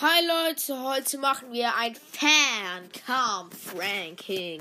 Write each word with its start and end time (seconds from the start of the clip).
Hi 0.00 0.26
Leute, 0.26 0.82
heute 0.82 1.18
machen 1.18 1.52
wir 1.52 1.72
ein 1.76 1.94
Fernkampf-Ranking. 1.94 4.60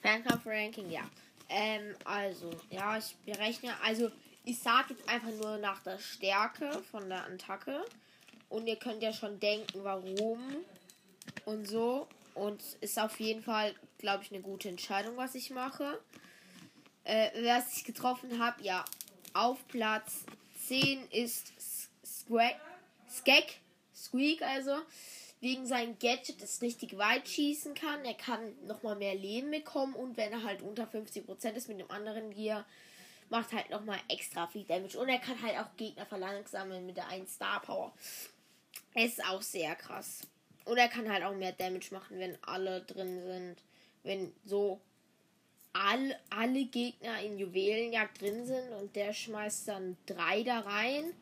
Fernkampf-Ranking, 0.00 0.92
ja. 0.92 1.00
Ähm, 1.48 1.96
also, 2.04 2.50
ja, 2.70 2.96
ich 2.96 3.16
berechne, 3.26 3.74
also 3.82 4.12
ich 4.44 4.60
sage 4.60 4.94
jetzt 4.94 5.08
einfach 5.08 5.32
nur 5.32 5.58
nach 5.58 5.82
der 5.82 5.98
Stärke 5.98 6.70
von 6.92 7.08
der 7.08 7.24
Attacke. 7.24 7.84
Und 8.48 8.68
ihr 8.68 8.76
könnt 8.76 9.02
ja 9.02 9.12
schon 9.12 9.40
denken, 9.40 9.82
warum 9.82 10.38
und 11.46 11.66
so. 11.66 12.06
Und 12.34 12.62
ist 12.80 12.96
auf 13.00 13.18
jeden 13.18 13.42
Fall, 13.42 13.74
glaube 13.98 14.22
ich, 14.22 14.30
eine 14.30 14.40
gute 14.40 14.68
Entscheidung, 14.68 15.16
was 15.16 15.34
ich 15.34 15.50
mache. 15.50 15.98
Äh, 17.02 17.30
was 17.44 17.76
ich 17.76 17.82
getroffen 17.82 18.40
habe, 18.40 18.62
ja, 18.62 18.84
auf 19.32 19.66
Platz 19.66 20.24
10 20.68 21.08
ist 21.10 21.52
Skek. 22.04 23.63
Squeak 23.94 24.42
also 24.42 24.72
wegen 25.40 25.66
seinem 25.66 25.98
Gadget 25.98 26.42
das 26.42 26.62
richtig 26.62 26.96
weit 26.96 27.28
schießen 27.28 27.74
kann. 27.74 28.04
Er 28.04 28.14
kann 28.14 28.54
nochmal 28.66 28.96
mehr 28.96 29.14
Leben 29.14 29.50
bekommen 29.50 29.94
und 29.94 30.16
wenn 30.16 30.32
er 30.32 30.42
halt 30.42 30.62
unter 30.62 30.84
50% 30.84 31.52
ist 31.52 31.68
mit 31.68 31.78
dem 31.78 31.90
anderen 31.90 32.30
Gear, 32.32 32.64
macht 33.28 33.52
halt 33.52 33.70
nochmal 33.70 33.98
extra 34.08 34.46
viel 34.46 34.64
Damage. 34.64 34.98
Und 34.98 35.08
er 35.08 35.18
kann 35.18 35.40
halt 35.42 35.58
auch 35.58 35.76
Gegner 35.76 36.06
verlangsamen 36.06 36.86
mit 36.86 36.96
der 36.96 37.08
1 37.08 37.34
Star 37.34 37.60
Power. 37.60 37.92
Es 38.94 39.18
ist 39.18 39.24
auch 39.24 39.42
sehr 39.42 39.74
krass. 39.74 40.26
Und 40.64 40.78
er 40.78 40.88
kann 40.88 41.12
halt 41.12 41.24
auch 41.24 41.34
mehr 41.34 41.52
Damage 41.52 41.92
machen, 41.92 42.18
wenn 42.18 42.38
alle 42.42 42.80
drin 42.82 43.22
sind. 43.22 43.56
Wenn 44.02 44.32
so 44.44 44.80
all, 45.74 46.18
alle 46.30 46.64
Gegner 46.64 47.20
in 47.20 47.38
Juwelenjagd 47.38 48.20
drin 48.20 48.46
sind 48.46 48.72
und 48.72 48.96
der 48.96 49.12
schmeißt 49.12 49.68
dann 49.68 49.96
drei 50.06 50.42
da 50.42 50.60
rein 50.60 51.12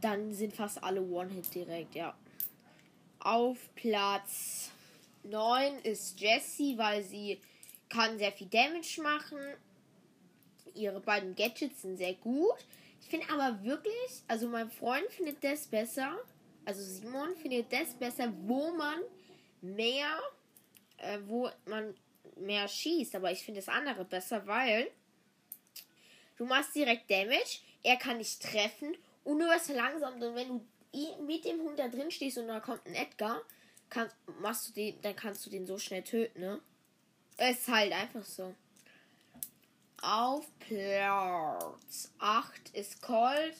dann 0.00 0.32
sind 0.32 0.54
fast 0.54 0.82
alle 0.82 1.02
One-Hit 1.02 1.54
direkt, 1.54 1.94
ja. 1.94 2.16
Auf 3.20 3.58
Platz 3.74 4.70
9 5.24 5.78
ist 5.80 6.20
Jessie, 6.20 6.78
weil 6.78 7.02
sie 7.02 7.40
kann 7.88 8.18
sehr 8.18 8.32
viel 8.32 8.48
Damage 8.48 9.00
machen. 9.02 9.38
Ihre 10.74 11.00
beiden 11.00 11.34
Gadgets 11.34 11.82
sind 11.82 11.96
sehr 11.96 12.14
gut. 12.14 12.56
Ich 13.00 13.08
finde 13.08 13.26
aber 13.30 13.62
wirklich, 13.62 14.22
also 14.28 14.48
mein 14.48 14.70
Freund 14.70 15.06
findet 15.10 15.42
das 15.42 15.66
besser. 15.66 16.18
Also 16.64 16.82
Simon 16.82 17.34
findet 17.36 17.72
das 17.72 17.94
besser, 17.94 18.32
wo 18.44 18.72
man 18.72 19.00
mehr, 19.60 20.18
äh, 20.98 21.18
wo 21.26 21.48
man 21.66 21.94
mehr 22.36 22.68
schießt. 22.68 23.14
Aber 23.14 23.30
ich 23.30 23.42
finde 23.42 23.60
das 23.60 23.68
andere 23.68 24.04
besser, 24.04 24.46
weil 24.46 24.90
du 26.36 26.44
machst 26.44 26.74
direkt 26.74 27.10
Damage. 27.10 27.60
Er 27.82 27.96
kann 27.96 28.18
nicht 28.18 28.42
treffen 28.42 28.96
und 29.26 29.40
du 29.40 29.46
wirst 29.46 29.68
langsam, 29.70 30.20
denn 30.20 30.34
wenn 30.36 30.48
du 30.48 31.22
mit 31.26 31.44
dem 31.44 31.60
Hund 31.60 31.78
da 31.78 31.88
drin 31.88 32.10
stehst 32.12 32.38
und 32.38 32.46
da 32.46 32.60
kommt 32.60 32.86
ein 32.86 32.94
Edgar, 32.94 33.42
kann, 33.90 34.08
machst 34.40 34.68
du 34.68 34.72
den, 34.72 35.00
dann 35.02 35.16
kannst 35.16 35.44
du 35.44 35.50
den 35.50 35.66
so 35.66 35.78
schnell 35.78 36.02
töten, 36.02 36.40
ne? 36.40 36.60
Es 37.36 37.58
ist 37.58 37.68
halt 37.68 37.92
einfach 37.92 38.24
so. 38.24 38.54
Auf 40.00 40.46
Platz 40.60 42.12
8 42.18 42.70
ist 42.74 43.02
Colt 43.02 43.56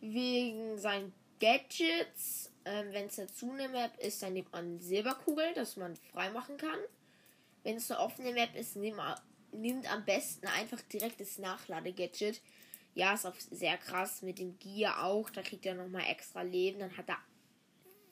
wegen 0.00 0.78
seinen 0.78 1.14
Gadgets. 1.40 2.52
Ähm, 2.66 2.92
Wenn 2.92 3.06
es 3.06 3.18
eine 3.18 3.32
Zune-Map 3.32 3.98
ist, 4.00 4.22
dann 4.22 4.34
nimmt 4.34 4.52
man 4.52 4.78
Silberkugel, 4.78 5.54
dass 5.54 5.76
man 5.76 5.96
frei 5.96 6.28
machen 6.30 6.58
kann. 6.58 6.78
Wenn 7.62 7.76
es 7.76 7.90
eine 7.90 8.00
offene 8.00 8.32
Map 8.32 8.54
ist, 8.54 8.76
nimmt, 8.76 9.00
nimmt 9.52 9.90
am 9.90 10.04
besten 10.04 10.46
einfach 10.48 10.82
direkt 10.82 11.20
das 11.20 11.38
Nachlade-Gadget. 11.38 12.42
Ja, 12.98 13.14
ist 13.14 13.24
auch 13.26 13.34
sehr 13.38 13.78
krass 13.78 14.22
mit 14.22 14.40
dem 14.40 14.58
Gear 14.58 15.04
auch. 15.04 15.30
Da 15.30 15.42
kriegt 15.42 15.64
er 15.64 15.76
nochmal 15.76 16.02
extra 16.08 16.42
Leben. 16.42 16.80
Dann 16.80 16.96
hat 16.96 17.08
er 17.08 17.18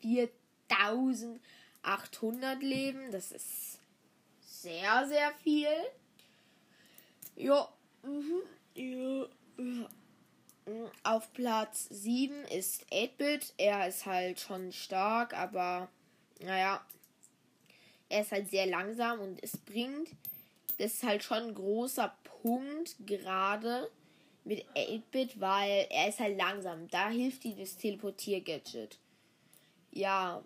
4800 0.00 2.62
Leben. 2.62 3.10
Das 3.10 3.32
ist 3.32 3.80
sehr, 4.42 5.08
sehr 5.08 5.32
viel. 5.42 5.66
Ja. 7.34 7.68
Mhm. 8.04 8.42
ja. 8.76 9.26
Auf 11.02 11.32
Platz 11.32 11.88
7 11.90 12.44
ist 12.44 12.86
8-Bit. 12.92 13.54
Er 13.56 13.88
ist 13.88 14.06
halt 14.06 14.38
schon 14.38 14.70
stark, 14.70 15.36
aber 15.36 15.88
naja. 16.38 16.80
Er 18.08 18.20
ist 18.20 18.30
halt 18.30 18.50
sehr 18.50 18.66
langsam 18.66 19.18
und 19.18 19.42
es 19.42 19.56
bringt. 19.56 20.10
Das 20.78 20.92
ist 20.92 21.02
halt 21.02 21.24
schon 21.24 21.38
ein 21.38 21.56
großer 21.56 22.16
Punkt 22.22 22.94
gerade 23.04 23.90
mit 24.46 24.64
8-Bit, 24.74 25.40
weil 25.40 25.86
er 25.90 26.08
ist 26.08 26.20
halt 26.20 26.38
langsam. 26.38 26.88
Da 26.88 27.08
hilft 27.08 27.44
ihm 27.44 27.58
das 27.58 27.76
Teleportier-Gadget. 27.76 28.98
Ja, 29.92 30.42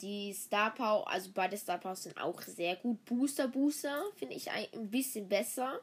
die 0.00 0.32
Star 0.32 0.74
Power, 0.74 1.08
also 1.08 1.30
beide 1.34 1.56
Star 1.56 1.78
Powers 1.78 2.04
sind 2.04 2.20
auch 2.20 2.40
sehr 2.42 2.76
gut. 2.76 3.04
Booster 3.04 3.48
Booster 3.48 4.04
finde 4.16 4.34
ich 4.34 4.50
ein 4.50 4.90
bisschen 4.90 5.28
besser. 5.28 5.80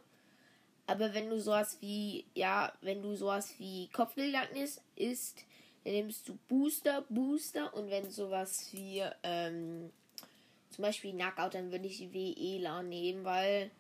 Aber 0.87 1.13
wenn 1.13 1.29
du 1.29 1.39
sowas 1.39 1.77
wie, 1.81 2.25
ja, 2.35 2.73
wenn 2.81 3.01
du 3.01 3.15
sowas 3.15 3.53
wie 3.57 3.87
Kopfgeldnis 3.89 4.81
ist, 4.95 5.45
dann 5.83 5.93
nimmst 5.93 6.27
du 6.27 6.37
Booster, 6.47 7.05
Booster 7.09 7.73
und 7.73 7.89
wenn 7.89 8.09
sowas 8.09 8.69
wie, 8.71 9.03
ähm, 9.23 9.91
zum 10.69 10.83
Beispiel 10.83 11.13
Knockout, 11.13 11.53
dann 11.53 11.71
würde 11.71 11.87
ich 11.87 12.13
WELA 12.13 12.83
nehmen, 12.83 13.23
weil 13.23 13.71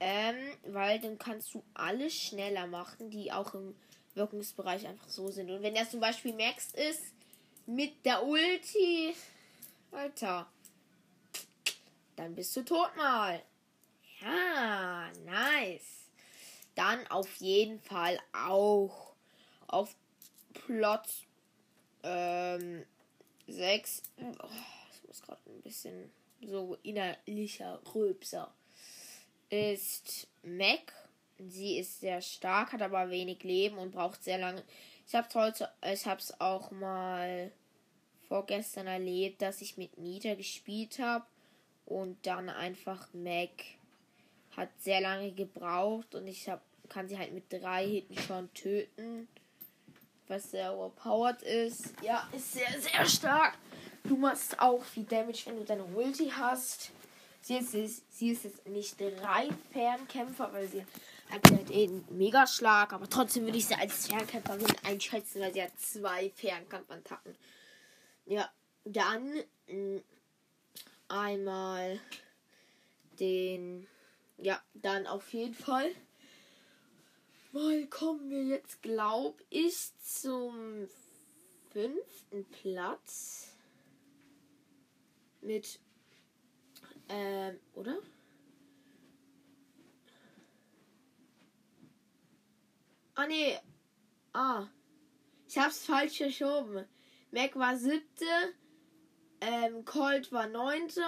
ähm, 0.00 0.36
weil 0.66 1.00
dann 1.00 1.18
kannst 1.18 1.54
du 1.54 1.62
alles 1.74 2.14
schneller 2.14 2.66
machen, 2.66 3.10
die 3.10 3.32
auch 3.32 3.54
im 3.54 3.74
Wirkungsbereich 4.14 4.86
einfach 4.86 5.08
so 5.08 5.30
sind. 5.30 5.50
Und 5.50 5.62
wenn 5.62 5.74
das 5.74 5.90
zum 5.90 6.00
Beispiel 6.00 6.34
Max 6.34 6.72
ist, 6.72 7.02
mit 7.66 8.04
der 8.04 8.24
Ulti, 8.24 9.14
Alter, 9.90 10.46
dann 12.16 12.34
bist 12.34 12.56
du 12.56 12.62
tot 12.62 12.96
mal. 12.96 13.42
Ja, 14.20 15.10
nice. 15.24 16.06
Dann 16.74 17.06
auf 17.08 17.36
jeden 17.36 17.80
Fall 17.80 18.18
auch 18.32 19.14
auf 19.66 19.94
Plot 20.54 21.02
ähm, 22.02 22.84
6. 23.48 24.02
Oh, 24.18 24.48
ich 24.92 25.06
muss 25.06 25.22
gerade 25.22 25.40
ein 25.46 25.62
bisschen 25.62 26.10
so 26.42 26.76
innerlicher 26.82 27.80
Rülpser 27.94 28.52
ist 29.50 30.28
Mac. 30.42 30.92
Sie 31.38 31.78
ist 31.78 32.00
sehr 32.00 32.22
stark, 32.22 32.72
hat 32.72 32.82
aber 32.82 33.10
wenig 33.10 33.42
Leben 33.42 33.78
und 33.78 33.92
braucht 33.92 34.24
sehr 34.24 34.38
lange. 34.38 34.62
Ich 35.06 35.14
habe 35.14 35.28
heute, 35.34 35.70
ich 35.92 36.06
habe 36.06 36.20
es 36.20 36.40
auch 36.40 36.70
mal 36.70 37.52
vorgestern 38.28 38.86
erlebt, 38.86 39.42
dass 39.42 39.60
ich 39.60 39.76
mit 39.76 39.98
Nita 39.98 40.34
gespielt 40.34 40.98
habe 40.98 41.26
und 41.84 42.26
dann 42.26 42.48
einfach 42.48 43.08
Mac 43.12 43.50
hat 44.56 44.70
sehr 44.80 45.00
lange 45.00 45.32
gebraucht 45.32 46.14
und 46.14 46.26
ich 46.26 46.48
hab, 46.48 46.62
kann 46.88 47.08
sie 47.08 47.18
halt 47.18 47.32
mit 47.32 47.52
drei 47.52 47.86
Hitten 47.86 48.16
schon 48.18 48.52
töten, 48.54 49.28
was 50.26 50.50
sehr 50.50 50.74
overpowered 50.74 51.42
ist. 51.42 51.94
Ja, 52.02 52.28
ist 52.32 52.54
sehr, 52.54 52.80
sehr 52.80 53.06
stark. 53.06 53.56
Du 54.04 54.16
machst 54.16 54.58
auch 54.58 54.82
viel 54.82 55.04
Damage, 55.04 55.42
wenn 55.46 55.56
du 55.56 55.64
deine 55.64 55.84
Ulti 55.84 56.30
hast. 56.30 56.90
Sie 57.46 57.58
ist, 57.58 57.70
sie 58.10 58.30
ist 58.30 58.42
jetzt 58.42 58.66
nicht 58.66 59.00
drei 59.00 59.48
Fernkämpfer, 59.70 60.52
weil 60.52 60.66
sie 60.66 60.84
hat 61.30 61.48
halt 61.48 61.70
einen 61.70 62.04
Megaschlag, 62.10 62.92
aber 62.92 63.08
trotzdem 63.08 63.44
würde 63.44 63.56
ich 63.56 63.66
sie 63.66 63.76
als 63.76 64.08
Fernkämpferin 64.08 64.66
einschätzen, 64.82 65.40
weil 65.40 65.54
sie 65.54 65.62
hat 65.62 65.78
zwei 65.78 66.30
Fernkampfattacken. 66.30 67.36
Ja, 68.24 68.50
dann 68.84 69.32
mh, 69.68 69.74
mm, 69.76 70.02
einmal 71.06 72.00
den, 73.20 73.86
ja, 74.38 74.60
dann 74.74 75.06
auf 75.06 75.32
jeden 75.32 75.54
Fall. 75.54 75.92
Mal 77.52 77.86
kommen 77.86 78.28
wir 78.28 78.42
jetzt, 78.42 78.82
glaube 78.82 79.40
ich, 79.50 79.92
zum 80.02 80.88
fünften 81.70 82.44
Platz 82.46 83.52
mit 85.42 85.78
ähm, 87.08 87.58
oder? 87.74 87.98
Ah, 93.14 93.26
nee. 93.26 93.58
Ah. 94.32 94.66
Ich 95.48 95.56
hab's 95.56 95.84
falsch 95.84 96.18
verschoben. 96.18 96.84
Mac 97.30 97.56
war 97.56 97.76
siebte. 97.76 98.24
Ähm, 99.40 99.84
Colt 99.84 100.32
war 100.32 100.48
neunte. 100.48 101.02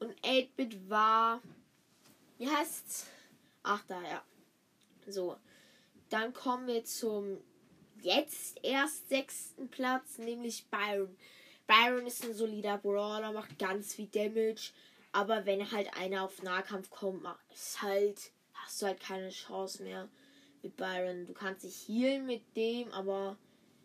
Und 0.00 0.20
8-Bit 0.20 0.90
war. 0.90 1.40
Wie 2.38 2.48
heißt's? 2.48 3.06
Achter, 3.62 4.02
ja. 4.02 4.22
So. 5.06 5.36
Dann 6.10 6.32
kommen 6.32 6.66
wir 6.66 6.84
zum 6.84 7.38
jetzt 8.02 8.58
erst 8.62 9.08
sechsten 9.08 9.68
Platz, 9.68 10.18
nämlich 10.18 10.66
Byron. 10.68 11.16
Byron 11.66 12.06
ist 12.06 12.24
ein 12.24 12.34
solider 12.34 12.78
Brawler, 12.78 13.32
macht 13.32 13.58
ganz 13.58 13.94
viel 13.94 14.06
Damage. 14.06 14.72
Aber 15.12 15.46
wenn 15.46 15.70
halt 15.70 15.96
einer 15.96 16.24
auf 16.24 16.42
Nahkampf 16.42 16.90
kommt, 16.90 17.26
ist 17.52 17.82
halt, 17.82 18.32
hast 18.52 18.82
du 18.82 18.86
halt 18.86 19.00
keine 19.00 19.30
Chance 19.30 19.82
mehr 19.82 20.08
mit 20.62 20.76
Byron. 20.76 21.26
Du 21.26 21.32
kannst 21.32 21.64
dich 21.64 21.88
healen 21.88 22.26
mit 22.26 22.56
dem, 22.56 22.92
aber 22.92 23.38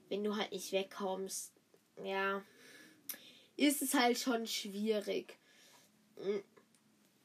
wenn 0.10 0.24
du 0.24 0.36
halt 0.36 0.52
nicht 0.52 0.72
wegkommst, 0.72 1.54
ja, 2.04 2.44
ist 3.56 3.82
es 3.82 3.94
halt 3.94 4.18
schon 4.18 4.46
schwierig. 4.46 5.38
Hm. 6.18 6.44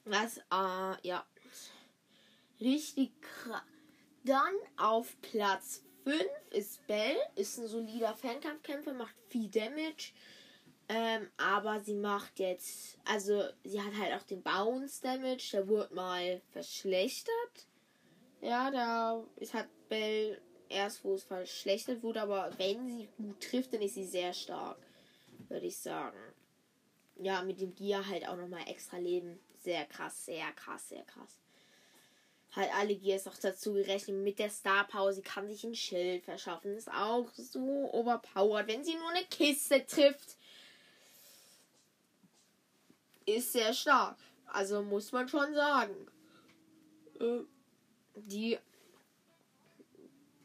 Was, 0.05 0.39
äh, 0.39 1.09
ja. 1.09 1.27
Richtig 2.61 3.11
krass. 3.21 3.63
Dann 4.25 4.55
auf 4.77 5.17
Platz 5.21 5.83
5 6.05 6.23
ist 6.51 6.87
Bell. 6.87 7.17
Ist 7.35 7.59
ein 7.59 7.67
solider 7.67 8.15
Fernkampfkämpfer, 8.15 8.93
macht 8.93 9.15
viel 9.29 9.49
Damage. 9.49 10.13
Ähm, 10.89 11.29
aber 11.37 11.81
sie 11.81 11.95
macht 11.95 12.39
jetzt, 12.39 12.99
also 13.05 13.43
sie 13.65 13.81
hat 13.83 13.93
halt 13.99 14.15
auch 14.15 14.23
den 14.25 14.43
Bounce 14.43 15.03
Damage, 15.03 15.49
der 15.53 15.67
wurde 15.67 15.93
mal 15.95 16.41
verschlechtert. 16.53 17.67
Ja, 18.41 18.71
da 18.71 19.25
ist 19.37 19.55
hat 19.55 19.67
Bell 19.89 20.41
erst, 20.69 21.05
wo 21.05 21.15
es 21.15 21.25
verschlechtert 21.25 22.03
wurde, 22.03 22.23
aber 22.23 22.51
wenn 22.59 22.89
sie 22.89 23.09
gut 23.17 23.41
trifft, 23.41 23.73
dann 23.73 23.83
ist 23.83 23.95
sie 23.95 24.07
sehr 24.07 24.33
stark, 24.33 24.79
würde 25.49 25.67
ich 25.67 25.77
sagen. 25.77 26.17
Ja, 27.19 27.43
mit 27.43 27.61
dem 27.61 27.75
Gear 27.75 28.07
halt 28.07 28.29
auch 28.29 28.37
nochmal 28.37 28.69
extra 28.69 28.99
Leben. 28.99 29.41
Sehr 29.59 29.87
krass, 29.87 30.27
sehr 30.27 30.53
krass, 30.53 30.89
sehr 30.91 31.03
krass. 31.03 31.41
Halt 32.55 32.73
alle 32.75 32.95
Gears 32.95 33.25
noch 33.25 33.37
dazu 33.37 33.73
gerechnet. 33.73 34.17
Mit 34.17 34.39
der 34.39 34.51
Star 34.51 34.87
Power, 34.87 35.13
sie 35.13 35.23
kann 35.23 35.49
sich 35.49 35.65
ein 35.65 35.75
Schild 35.75 36.25
verschaffen. 36.25 36.77
Ist 36.77 36.91
auch 36.91 37.29
so 37.35 37.91
overpowered. 37.93 38.69
Wenn 38.69 38.85
sie 38.85 38.95
nur 38.95 39.11
eine 39.11 39.25
Kiste 39.25 39.85
trifft, 39.85 40.37
ist 43.27 43.53
sehr 43.53 43.75
stark. 43.75 44.17
Also 44.47 44.83
muss 44.83 45.13
man 45.13 45.29
schon 45.29 45.53
sagen. 45.55 45.95
Äh, 47.21 47.41
die. 48.15 48.59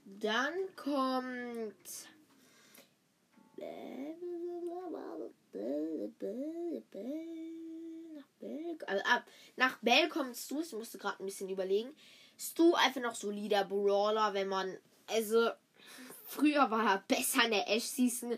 Dann 0.06 0.54
kommt. 0.76 2.08
Also, 8.88 9.04
ab. 9.06 9.24
Nach 9.56 9.78
Bell 9.82 10.10
kommt 10.10 10.36
Stu. 10.36 10.62
Ich 10.62 10.74
musste 10.74 10.98
gerade 10.98 11.24
ein 11.24 11.26
bisschen 11.26 11.50
überlegen. 11.50 11.96
Stu 12.38 12.74
einfach 12.74 13.02
noch 13.02 13.16
solider 13.16 13.64
Brawler, 13.66 14.34
wenn 14.34 14.48
man. 14.48 14.78
Also. 15.08 15.52
Früher 16.26 16.72
war 16.72 16.94
er 16.94 17.04
besser 17.08 17.44
in 17.44 17.52
der 17.52 17.68
Ash-Season. 17.68 18.38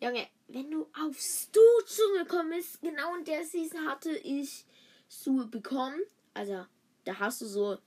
Junge, 0.00 0.28
wenn 0.48 0.70
du 0.70 0.86
auf 1.00 1.20
Stu 1.20 1.60
zugekommen 1.86 2.56
bist, 2.56 2.80
genau 2.80 3.16
in 3.16 3.24
der 3.24 3.44
Season 3.44 3.88
hatte 3.88 4.16
ich 4.16 4.64
Stu 5.08 5.46
bekommen. 5.48 6.00
Also, 6.34 6.66
da 7.04 7.18
hast 7.18 7.40
du 7.40 7.46
so, 7.46 7.78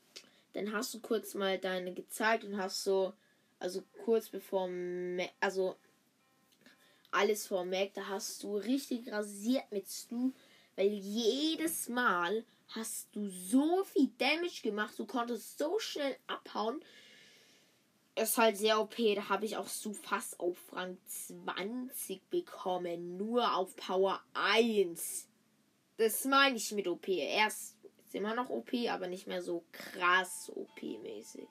dann 0.54 0.72
hast 0.72 0.94
du 0.94 1.00
kurz 1.00 1.34
mal 1.34 1.58
deine 1.58 1.94
gezeigt 1.94 2.44
und 2.44 2.58
hast 2.58 2.84
so, 2.84 3.14
also 3.60 3.84
kurz 4.04 4.30
bevor, 4.30 4.70
also 5.40 5.76
alles 7.12 7.48
vor 7.48 7.66
Mac, 7.66 7.94
da 7.94 8.08
hast 8.08 8.44
du 8.44 8.58
richtig 8.58 9.12
rasiert 9.12 9.72
mit 9.72 9.88
Stu, 9.88 10.32
weil 10.76 10.88
jedes 10.88 11.90
Mal 11.90 12.46
hast 12.70 13.16
du 13.16 13.30
so 13.30 13.84
viel 13.86 14.10
Damage 14.18 14.62
gemacht, 14.62 14.94
du 14.98 15.06
konntest 15.06 15.58
so 15.58 15.80
schnell 15.80 16.18
abhauen 16.28 16.82
ist 18.18 18.38
halt 18.38 18.58
sehr 18.58 18.80
OP. 18.80 18.96
Da 18.98 19.30
habe 19.30 19.46
ich 19.46 19.58
auch 19.58 19.68
so 19.68 19.94
fast 19.94 20.40
auf 20.40 20.58
Rang 20.72 20.98
20 21.06 22.30
bekommen. 22.30 23.18
Nur 23.18 23.56
auf 23.56 23.76
Power 23.76 24.22
1. 24.34 25.28
Das 25.98 26.26
meine 26.26 26.58
ich 26.58 26.72
mit 26.72 26.88
OP. 26.88 27.08
Er 27.08 27.48
ist 27.48 27.76
immer 28.14 28.34
noch 28.34 28.50
OP, 28.50 28.74
aber 28.90 29.08
nicht 29.08 29.28
mehr 29.28 29.42
so 29.42 29.64
krass 29.72 30.52
OP-mäßig. 30.56 31.48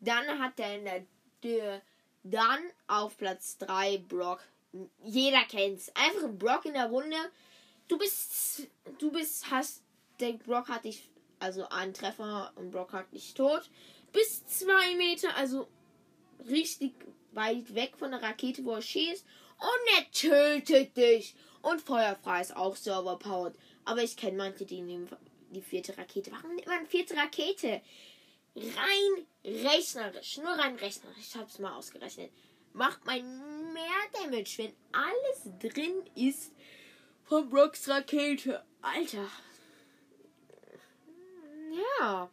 Dann 0.00 0.38
hat 0.40 0.58
er 0.58 0.76
in 0.76 0.84
der, 0.84 1.06
der 1.42 1.82
dann 2.24 2.60
auf 2.88 3.16
Platz 3.16 3.58
3 3.58 3.98
Brock. 3.98 4.40
Jeder 5.04 5.44
kennt's. 5.44 5.90
Einfach 5.94 6.24
ein 6.24 6.38
Brock 6.38 6.64
in 6.64 6.74
der 6.74 6.86
Runde. 6.86 7.16
Du 7.88 7.98
bist. 7.98 8.68
Du 8.98 9.12
bist. 9.12 9.50
Hast. 9.50 9.82
Der 10.18 10.32
Brock 10.32 10.68
hat 10.68 10.84
dich. 10.84 11.08
Also 11.38 11.68
einen 11.68 11.92
Treffer 11.92 12.52
und 12.54 12.70
Brock 12.70 12.92
hat 12.92 13.12
dich 13.12 13.34
tot 13.34 13.68
bis 14.12 14.46
zwei 14.46 14.94
Meter, 14.96 15.34
also 15.36 15.68
richtig 16.48 16.92
weit 17.32 17.74
weg 17.74 17.96
von 17.96 18.10
der 18.10 18.22
Rakete, 18.22 18.64
wo 18.64 18.72
er 18.72 18.82
schießt. 18.82 19.24
Und 19.58 19.98
er 19.98 20.10
tötet 20.10 20.96
dich. 20.96 21.34
Und 21.62 21.80
Feuerfrei 21.80 22.40
ist 22.40 22.56
auch 22.56 22.76
so 22.76 22.92
overpowered. 22.92 23.54
Aber 23.84 24.02
ich 24.02 24.16
kenne 24.16 24.36
manche, 24.36 24.64
die 24.64 24.80
nehmen 24.80 25.08
die 25.50 25.62
vierte 25.62 25.96
Rakete. 25.96 26.32
Warum 26.32 26.54
nimmt 26.54 26.66
man 26.66 26.86
vierte 26.86 27.16
Rakete? 27.16 27.80
Rein 28.54 29.26
rechnerisch, 29.44 30.38
nur 30.38 30.50
rein 30.50 30.76
rechnerisch, 30.76 31.18
ich 31.20 31.36
hab's 31.36 31.58
mal 31.58 31.74
ausgerechnet, 31.74 32.30
macht 32.74 33.04
man 33.06 33.72
mehr 33.72 33.84
Damage, 34.12 34.58
wenn 34.58 34.74
alles 34.92 35.48
drin 35.58 36.02
ist 36.14 36.52
von 37.24 37.48
Brocks 37.48 37.88
Rakete. 37.88 38.62
Alter. 38.82 39.26
Ja. 41.98 42.30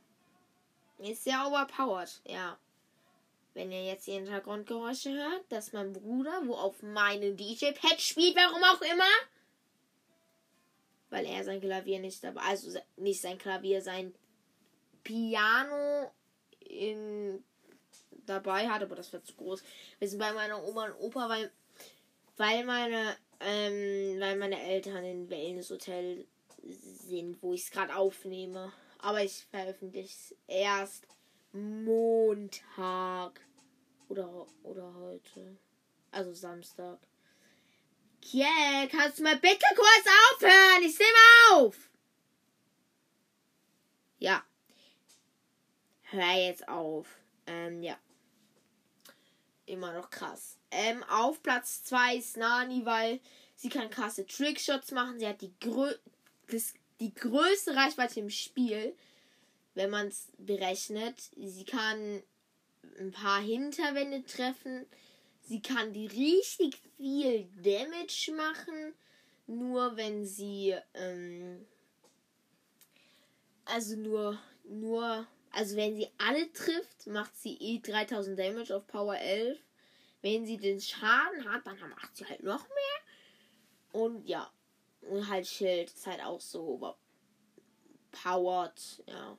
Ist 1.00 1.24
sehr 1.24 1.46
overpowered, 1.48 2.22
ja. 2.25 2.57
Wenn 3.54 3.72
ihr 3.72 3.84
jetzt 3.84 4.07
die 4.07 4.13
Hintergrundgeräusche 4.13 5.12
hört, 5.12 5.44
dass 5.50 5.74
mein 5.74 5.94
Bruder, 5.94 6.42
wo 6.46 6.56
auf 6.56 6.81
meinem 6.84 7.36
DJ-Pad 7.36 8.00
spielt, 8.00 8.36
warum 8.36 8.63
auch 8.63 8.81
immer. 8.81 9.10
Weil 11.10 11.25
er 11.25 11.44
sein 11.44 11.62
Klavier 11.62 12.00
nicht 12.00 12.24
dabei, 12.24 12.42
also 12.42 12.78
nicht 12.98 13.22
sein 13.22 13.38
Klavier, 13.38 13.81
sein 13.81 14.13
Piano 15.04 16.12
in 16.60 17.44
dabei 18.25 18.69
hat, 18.69 18.84
aber 18.84 18.96
das 18.96 19.12
wird 19.12 19.25
zu 19.25 19.34
groß. 19.36 19.63
Wir 19.98 20.07
sind 20.07 20.19
bei 20.19 20.31
meiner 20.34 20.63
Oma 20.63 20.86
und 20.86 21.00
Opa, 21.00 21.28
weil, 21.30 21.51
weil 22.38 22.63
meine, 22.63 23.18
ähm, 23.40 24.19
weil 24.19 24.38
meine 24.38 24.62
Eltern 24.62 25.04
in 25.04 25.30
Wellness 25.30 25.72
Hotel 25.72 26.25
sind, 26.63 27.42
wo 27.42 27.54
ich 27.54 27.63
es 27.63 27.72
gerade 27.72 27.96
aufnehme. 27.96 28.72
Aber 29.00 29.24
ich 29.24 29.46
veröffentliche 29.50 30.07
es 30.07 30.36
erst 30.48 31.07
Montag. 31.54 33.40
Oder, 34.10 34.48
oder 34.63 34.94
heute. 34.96 35.57
Also 36.12 36.34
Samstag. 36.34 37.00
Kiel, 38.22 38.46
kannst 38.92 39.19
du 39.19 39.24
mal 39.24 39.38
bitte 39.38 39.66
kurz 39.75 40.06
aufhören? 40.34 40.84
Ich 40.84 40.98
mal 41.00 41.57
auf. 41.57 41.90
Ja. 44.18 44.44
Hör 46.01 46.36
jetzt 46.36 46.68
auf. 46.68 47.07
Ähm, 47.48 47.81
ja. 47.81 47.98
Immer 49.66 49.94
noch 49.94 50.10
krass. 50.10 50.57
Ähm, 50.72 51.04
auf 51.04 51.42
Platz 51.42 51.84
2 51.84 52.16
ist 52.18 52.38
Nani, 52.38 52.86
weil 52.86 53.22
sie 53.56 53.69
kann 53.69 53.89
krasse 53.89 54.25
Trickshots 54.25 54.91
machen. 54.91 55.20
Sie 55.20 55.27
hat 55.27 55.41
die 55.41 55.53
grö 55.60 55.94
das 56.48 56.74
die 57.00 57.13
größte 57.13 57.75
Reichweite 57.75 58.20
im 58.20 58.29
Spiel, 58.29 58.96
wenn 59.74 59.89
man 59.89 60.08
es 60.08 60.27
berechnet. 60.38 61.15
Sie 61.36 61.63
kann 61.65 62.22
ein 63.00 63.12
paar 63.12 63.41
Hinterwände 63.41 64.24
treffen. 64.25 64.86
Sie 65.41 65.62
kann 65.62 65.94
die 65.94 66.08
richtig 66.08 66.77
viel 66.98 67.48
Damage 67.63 68.34
machen. 68.36 68.94
Nur 69.48 69.98
wenn 69.98 70.25
sie, 70.25 70.75
ähm, 70.94 71.65
also 73.65 73.96
nur, 73.96 74.38
nur, 74.63 75.25
also 75.51 75.75
wenn 75.75 75.96
sie 75.96 76.10
alle 76.18 76.51
trifft, 76.53 77.08
macht 77.08 77.36
sie 77.36 77.58
eh 77.60 77.79
3000 77.79 78.38
Damage 78.38 78.75
auf 78.75 78.86
Power 78.86 79.18
11. 79.18 79.58
Wenn 80.22 80.46
sie 80.46 80.58
den 80.58 80.82
Schaden 80.82 81.50
hat, 81.50 81.65
dann 81.65 81.79
macht 81.79 82.15
sie 82.15 82.25
halt 82.25 82.44
noch 82.44 82.68
mehr. 82.68 84.01
Und 84.03 84.27
ja, 84.27 84.51
und 85.01 85.27
halt 85.29 85.48
Schild 85.48 85.91
ist 85.91 86.08
halt 86.08 86.22
auch 86.22 86.41
so 86.41 86.96
powered, 88.12 89.03
ja. 89.08 89.38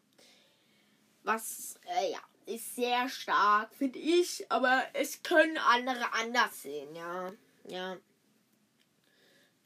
Was, 1.23 1.79
äh, 1.87 2.13
ja, 2.13 2.21
ist 2.47 2.75
sehr 2.75 3.09
stark, 3.09 3.75
finde 3.75 3.99
ich, 3.99 4.51
aber 4.51 4.85
es 4.95 5.23
können 5.23 5.59
andere 5.59 6.13
anders 6.15 6.63
sehen, 6.63 6.95
ja. 6.95 7.33
Ja. 7.69 7.97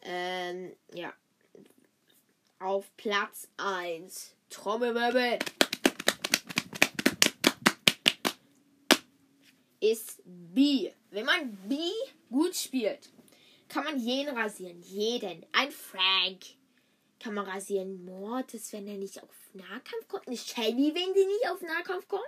Ähm, 0.03 0.77
ja. 0.93 1.13
Auf 2.59 2.95
Platz 2.97 3.49
1. 3.57 4.35
Trommelwirbel. 4.51 5.39
Ist 9.81 10.23
B. 10.25 10.93
Wenn 11.11 11.27
man 11.27 11.57
B 11.69 11.79
gut 12.31 12.55
spielt, 12.57 13.11
kann 13.75 13.85
man 13.85 13.99
jeden 13.99 14.37
rasieren. 14.37 14.81
Jeden. 14.83 15.45
Ein 15.51 15.73
Frank 15.73 16.45
kann 17.19 17.35
man 17.35 17.45
rasieren. 17.45 18.05
Mortis, 18.05 18.73
wenn 18.73 18.87
er 18.87 18.99
nicht 18.99 19.21
auf 19.21 19.29
Nahkampf 19.53 20.07
kommt. 20.07 20.29
Nicht 20.29 20.49
Shelly, 20.49 20.95
wenn 20.95 21.13
sie 21.13 21.27
nicht 21.27 21.51
auf 21.51 21.61
Nahkampf 21.61 22.07
kommt. 22.07 22.23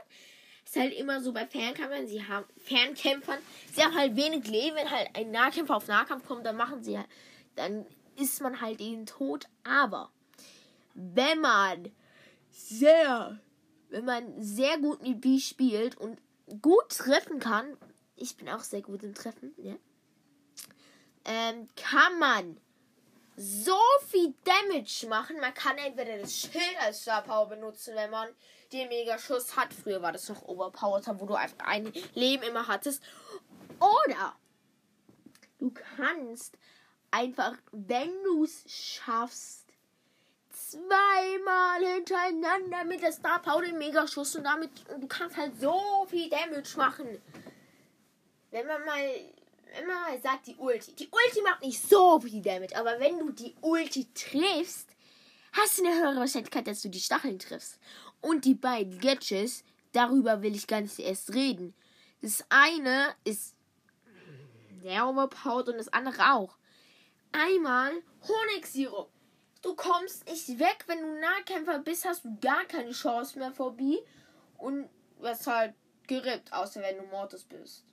Ist 0.64 0.74
halt 0.74 0.92
immer 0.94 1.20
so 1.20 1.32
bei 1.32 1.46
Fernkämpfern. 1.46 2.08
Sie 2.08 2.24
haben 2.24 2.46
Fernkämpfern. 2.56 3.38
Sie 3.72 3.80
haben 3.80 3.94
halt 3.94 4.16
wenig 4.16 4.48
Leben. 4.48 4.74
Wenn 4.74 4.90
halt 4.90 5.08
ein 5.14 5.30
Nahkämpfer 5.30 5.76
auf 5.76 5.86
Nahkampf 5.86 6.26
kommt, 6.26 6.44
dann 6.44 6.56
machen 6.56 6.82
sie 6.82 6.98
halt. 6.98 7.08
Dann 7.54 7.86
ist 8.20 8.40
man 8.40 8.60
halt 8.60 8.80
ihnen 8.80 9.06
tot. 9.06 9.46
Aber 9.62 10.10
wenn 10.94 11.40
man 11.40 11.92
sehr, 12.50 13.38
wenn 13.90 14.04
man 14.04 14.42
sehr 14.42 14.78
gut 14.78 15.00
mit 15.00 15.20
B 15.20 15.38
spielt 15.38 15.96
und 15.96 16.18
gut 16.60 16.88
treffen 16.88 17.38
kann, 17.38 17.76
ich 18.16 18.36
bin 18.36 18.48
auch 18.48 18.64
sehr 18.64 18.82
gut 18.82 19.04
im 19.04 19.14
Treffen, 19.14 19.54
ja 19.58 19.76
ähm, 21.26 21.68
kann 21.76 22.18
man 22.18 22.56
so 23.36 23.76
viel 24.08 24.32
Damage 24.44 25.06
machen. 25.08 25.38
Man 25.40 25.52
kann 25.52 25.76
entweder 25.76 26.18
das 26.18 26.34
Schild 26.34 26.76
als 26.80 27.02
Star 27.02 27.22
Power 27.22 27.48
benutzen, 27.48 27.94
wenn 27.94 28.10
man 28.10 28.28
den 28.72 28.88
Mega-Schuss 28.88 29.56
hat. 29.56 29.74
Früher 29.74 30.00
war 30.00 30.12
das 30.12 30.28
noch 30.28 30.42
Overpowered, 30.42 31.04
wo 31.20 31.26
du 31.26 31.34
einfach 31.34 31.66
ein 31.66 31.92
Leben 32.14 32.44
immer 32.44 32.66
hattest. 32.66 33.02
Oder 33.78 34.34
du 35.58 35.70
kannst 35.70 36.56
einfach, 37.10 37.54
wenn 37.72 38.10
du 38.24 38.44
es 38.44 38.64
schaffst, 38.66 39.66
zweimal 40.50 41.84
hintereinander 41.94 42.84
mit 42.84 43.02
der 43.02 43.12
Star 43.12 43.40
Power 43.42 43.62
den 43.62 43.78
Megaschuss 43.78 44.36
und 44.36 44.44
damit 44.44 44.70
und 44.92 45.02
du 45.02 45.06
kannst 45.06 45.36
halt 45.36 45.60
so 45.60 46.06
viel 46.08 46.30
Damage 46.30 46.76
machen. 46.76 47.20
Wenn 48.50 48.66
man 48.66 48.84
mal 48.84 49.04
mal 49.84 50.20
sagt 50.20 50.46
die 50.46 50.56
Ulti, 50.56 50.94
die 50.94 51.08
Ulti 51.08 51.42
macht 51.42 51.62
nicht 51.62 51.80
so 51.80 52.20
viel 52.20 52.42
Damage, 52.42 52.76
aber 52.76 52.98
wenn 53.00 53.18
du 53.18 53.30
die 53.30 53.54
Ulti 53.60 54.06
triffst, 54.14 54.88
hast 55.52 55.78
du 55.78 55.84
eine 55.84 55.96
höhere 55.96 56.20
Wahrscheinlichkeit, 56.20 56.66
dass 56.66 56.82
du 56.82 56.88
die 56.88 57.00
Stacheln 57.00 57.38
triffst. 57.38 57.78
Und 58.20 58.44
die 58.44 58.54
beiden 58.54 58.98
Gadgets, 59.00 59.64
darüber 59.92 60.42
will 60.42 60.54
ich 60.54 60.66
gar 60.66 60.80
nicht 60.80 60.98
erst 60.98 61.34
reden. 61.34 61.74
Das 62.22 62.44
eine 62.48 63.14
ist 63.24 63.54
sehr 64.82 65.06
overpowered 65.06 65.68
und 65.68 65.78
das 65.78 65.92
andere 65.92 66.32
auch. 66.32 66.56
Einmal 67.32 67.92
Honigsirup. 68.26 69.10
Du 69.62 69.74
kommst 69.74 70.26
nicht 70.26 70.58
weg, 70.58 70.84
wenn 70.86 71.00
du 71.00 71.20
Nahkämpfer 71.20 71.80
bist, 71.80 72.04
hast 72.04 72.24
du 72.24 72.36
gar 72.40 72.64
keine 72.66 72.92
Chance 72.92 73.38
mehr 73.38 73.52
vor 73.52 73.76
B 73.76 73.98
und 74.58 74.88
wirst 75.18 75.46
halt 75.46 75.74
gerippt, 76.06 76.52
außer 76.52 76.80
wenn 76.82 76.98
du 76.98 77.02
Mortis 77.04 77.44
bist. 77.44 77.84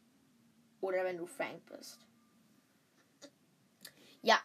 Oder 0.84 1.06
wenn 1.06 1.18
du 1.18 1.26
Frank 1.26 1.66
bist. 1.66 1.98
Ja. 4.22 4.38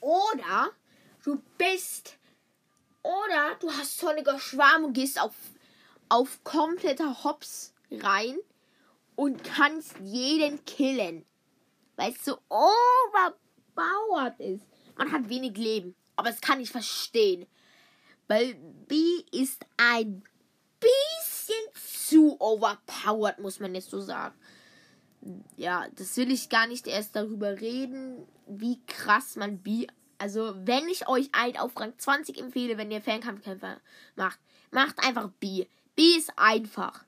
Oder 0.00 0.70
du 1.24 1.42
bist. 1.58 2.18
Oder 3.02 3.56
du 3.58 3.68
hast 3.68 3.98
sonniger 3.98 4.38
Schwarm 4.38 4.84
und 4.84 4.92
gehst 4.92 5.20
auf, 5.20 5.34
auf 6.08 6.44
kompletter 6.44 7.24
Hops 7.24 7.74
rein 7.90 8.38
und 9.16 9.42
kannst 9.42 9.98
jeden 9.98 10.64
killen. 10.66 11.26
Weil 11.96 12.12
es 12.12 12.24
so 12.24 12.38
overpowered 12.48 14.38
ist. 14.38 14.64
Man 14.96 15.10
hat 15.10 15.28
wenig 15.28 15.56
Leben. 15.56 15.96
Aber 16.14 16.30
das 16.30 16.40
kann 16.40 16.60
ich 16.60 16.70
verstehen. 16.70 17.48
Weil 18.28 18.54
B 18.54 19.24
ist 19.32 19.66
ein 19.78 20.22
bisschen 20.78 21.64
zu 21.74 22.40
overpowered, 22.40 23.40
muss 23.40 23.58
man 23.58 23.74
jetzt 23.74 23.90
so 23.90 24.00
sagen. 24.00 24.38
Ja, 25.56 25.86
das 25.96 26.16
will 26.16 26.30
ich 26.30 26.48
gar 26.48 26.66
nicht 26.66 26.86
erst 26.86 27.16
darüber 27.16 27.60
reden, 27.60 28.26
wie 28.46 28.80
krass 28.86 29.36
man 29.36 29.58
B. 29.58 29.86
Also, 30.18 30.54
wenn 30.64 30.88
ich 30.88 31.08
euch 31.08 31.30
ein 31.32 31.56
auf 31.56 31.78
Rang 31.78 31.94
20 31.96 32.38
empfehle, 32.38 32.76
wenn 32.76 32.90
ihr 32.90 33.00
Fernkampfkämpfer 33.00 33.80
macht, 34.16 34.38
macht 34.70 34.98
einfach 34.98 35.28
B. 35.40 35.66
B 35.96 36.02
ist 36.16 36.32
einfach. 36.36 37.04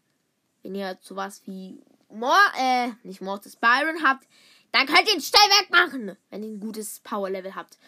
Wenn 0.63 0.75
ihr 0.75 0.97
sowas 1.01 1.43
wie 1.45 1.83
Mor 2.09 2.39
äh, 2.59 2.89
nicht 3.03 3.21
Mortis 3.21 3.57
Byron 3.57 4.03
habt, 4.03 4.27
dann 4.73 4.87
könnt 4.87 5.09
ihr 5.09 5.15
ihn 5.15 5.21
schnell 5.21 5.41
wegmachen, 5.61 6.17
wenn 6.31 6.43
ihr 6.43 6.49
ein 6.51 6.61
gutes 6.61 7.01
Power 7.01 7.31
Level 7.31 7.55
habt. 7.55 7.79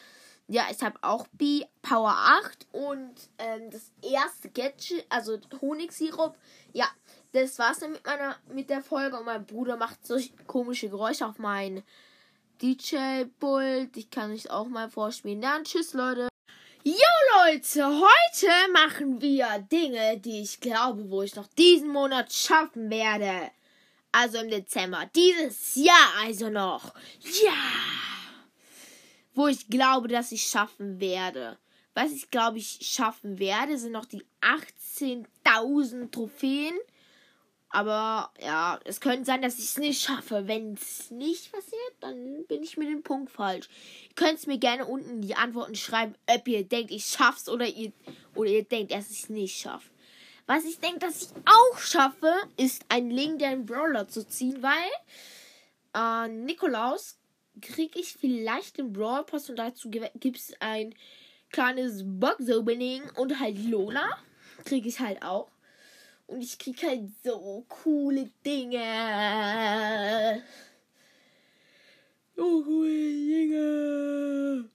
Ja, 0.47 0.67
ich 0.71 0.83
habe 0.83 0.99
auch 1.03 1.27
B 1.33 1.65
Power 1.83 2.15
8 2.45 2.67
und 2.73 3.15
ähm, 3.37 3.71
das 3.71 3.91
erste 4.03 4.49
Gadget, 4.49 5.05
also 5.11 5.39
Honigsirup. 5.61 6.37
Ja, 6.73 6.87
das 7.33 7.59
war's 7.59 7.81
dann 7.81 7.93
mit 7.93 8.05
meiner 8.05 8.37
mit 8.53 8.71
der 8.71 8.83
Folge 8.83 9.19
und 9.19 9.27
mein 9.27 9.45
Bruder 9.45 9.77
macht 9.77 10.07
solche 10.07 10.33
komische 10.47 10.89
Geräusche 10.89 11.27
auf 11.27 11.39
mein 11.39 11.83
DJ-Pult. 12.63 13.97
Ich 13.97 14.11
kann 14.11 14.33
euch 14.33 14.51
auch 14.51 14.69
mal 14.69 14.89
vorspielen. 14.89 15.41
Dann 15.41 15.65
tschüss, 15.65 15.93
Leute. 15.93 16.29
Jo 16.85 16.95
Leute, 17.45 17.85
heute 17.87 18.73
machen 18.73 19.21
wir 19.21 19.59
Dinge, 19.71 20.19
die 20.19 20.43
ich 20.43 20.61
glaube, 20.61 21.11
wo 21.11 21.23
ich 21.23 21.35
noch 21.35 21.49
diesen 21.49 21.89
Monat 21.89 22.33
schaffen 22.33 22.91
werde. 22.91 23.51
Also 24.11 24.39
im 24.39 24.49
Dezember. 24.49 25.09
Dieses 25.15 25.75
Jahr 25.75 26.25
also 26.25 26.49
noch. 26.49 26.95
Ja 27.43 27.53
wo 29.39 29.47
ich 29.47 29.69
glaube, 29.69 30.09
dass 30.09 30.33
ich 30.33 30.43
schaffen 30.43 31.01
werde. 31.01 31.59
Was 31.95 32.13
ich 32.13 32.29
glaube, 32.31 32.59
ich 32.59 32.81
schaffen 32.83 33.39
werde, 33.39 33.79
sind 33.79 33.93
noch 33.93 34.05
die 34.05 34.25
18.000 34.43 36.11
Trophäen. 36.11 36.75
Aber 37.71 38.33
ja, 38.41 38.81
es 38.85 39.01
könnte 39.01 39.27
sein, 39.27 39.43
dass 39.43 39.59
ich 39.59 39.67
es 39.67 39.79
nicht 39.79 40.03
schaffe. 40.03 40.47
Wenn 40.47 40.75
es 40.75 41.11
nicht 41.11 41.53
passiert, 41.53 41.95
dann 42.01 42.45
bin 42.47 42.63
ich 42.63 42.77
mit 42.77 42.89
dem 42.89 43.03
Punkt 43.03 43.31
falsch. 43.31 43.69
Ihr 44.09 44.15
könnt 44.15 44.47
mir 44.47 44.59
gerne 44.59 44.87
unten 44.87 45.21
die 45.21 45.35
Antworten 45.35 45.75
schreiben, 45.75 46.15
ob 46.27 46.49
ihr 46.49 46.65
denkt, 46.65 46.91
ich 46.91 47.05
schaff's 47.05 47.49
oder 47.49 47.67
ihr, 47.67 47.93
oder 48.35 48.51
ihr 48.51 48.65
denkt, 48.65 48.93
dass 48.93 49.11
ich 49.11 49.25
es 49.25 49.29
nicht 49.29 49.59
schaffe. 49.59 49.91
Was 50.47 50.65
ich 50.65 50.81
denke, 50.81 51.01
dass 51.01 51.23
ich 51.23 51.29
auch 51.45 51.79
schaffe, 51.79 52.33
ist 52.57 52.87
einen 52.89 53.11
legendären 53.11 53.67
Brawler 53.67 54.09
zu 54.09 54.27
ziehen, 54.27 54.63
weil 54.63 54.73
äh, 55.95 56.29
Nikolaus 56.29 57.19
kriege 57.61 57.99
ich 57.99 58.15
vielleicht 58.15 58.79
den 58.79 58.93
Brawl 58.93 59.25
Pass 59.25 59.51
und 59.51 59.57
dazu 59.57 59.91
gibt 59.91 60.39
es 60.39 60.55
ein 60.61 60.95
kleines 61.51 62.03
Box 62.05 62.51
Opening 62.51 63.03
und 63.17 63.39
halt 63.39 63.59
Lola 63.59 64.09
kriege 64.65 64.89
ich 64.89 65.01
halt 65.01 65.23
auch. 65.23 65.51
Und 66.29 66.43
ich 66.43 66.59
kriege 66.59 66.87
halt 66.87 67.11
so 67.25 67.65
coole 67.69 68.31
Dinge. 68.45 70.43
So 72.37 72.63
coole 72.63 72.91
Dinge. 72.91 74.69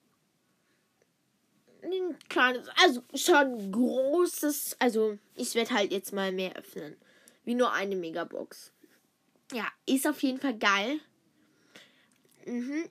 Ein 1.82 2.18
kleines, 2.28 2.66
also 2.82 3.02
schon 3.14 3.70
großes, 3.70 4.76
also 4.80 5.16
ich 5.36 5.54
werde 5.54 5.74
halt 5.74 5.92
jetzt 5.92 6.12
mal 6.12 6.32
mehr 6.32 6.56
öffnen. 6.56 6.96
Wie 7.44 7.54
nur 7.54 7.72
eine 7.72 7.94
Megabox. 7.94 8.72
Ja, 9.52 9.68
ist 9.86 10.08
auf 10.08 10.20
jeden 10.22 10.40
Fall 10.40 10.58
geil. 10.58 10.98
Mhm. 12.46 12.90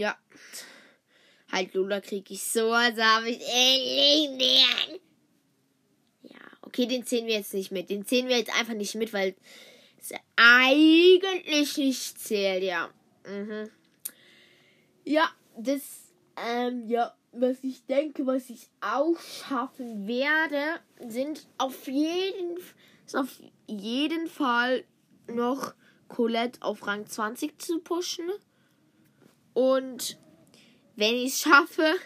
Ja. 0.00 0.16
Halt, 1.50 1.74
Lola 1.74 2.00
krieg 2.00 2.30
ich 2.30 2.42
so, 2.42 2.72
also 2.72 3.02
habe 3.02 3.28
ich. 3.28 3.40
Ja, 3.40 4.96
okay, 6.72 6.86
den 6.86 7.04
zählen 7.04 7.26
wir 7.26 7.34
jetzt 7.34 7.52
nicht 7.52 7.70
mit. 7.70 7.90
Den 7.90 8.06
zählen 8.06 8.28
wir 8.28 8.38
jetzt 8.38 8.58
einfach 8.58 8.72
nicht 8.72 8.94
mit, 8.94 9.12
weil 9.12 9.34
es 10.00 10.12
eigentlich 10.36 11.76
nicht 11.76 12.18
zählt, 12.18 12.62
ja. 12.62 12.88
Mhm. 13.26 13.68
Ja, 15.04 15.30
das, 15.58 15.82
ähm, 16.36 16.88
ja, 16.88 17.14
was 17.32 17.58
ich 17.62 17.84
denke, 17.84 18.26
was 18.26 18.48
ich 18.48 18.68
auch 18.80 19.18
schaffen 19.20 20.06
werde, 20.06 20.80
sind 21.06 21.46
auf 21.58 21.86
jeden, 21.86 22.56
ist 23.04 23.16
auf 23.16 23.42
jeden 23.66 24.26
Fall 24.28 24.84
noch 25.26 25.74
Colette 26.08 26.62
auf 26.62 26.86
Rang 26.86 27.06
20 27.06 27.60
zu 27.60 27.80
pushen. 27.80 28.30
Und 29.52 30.18
wenn 30.96 31.16
ich 31.16 31.32
es 31.34 31.40
schaffe, 31.40 31.96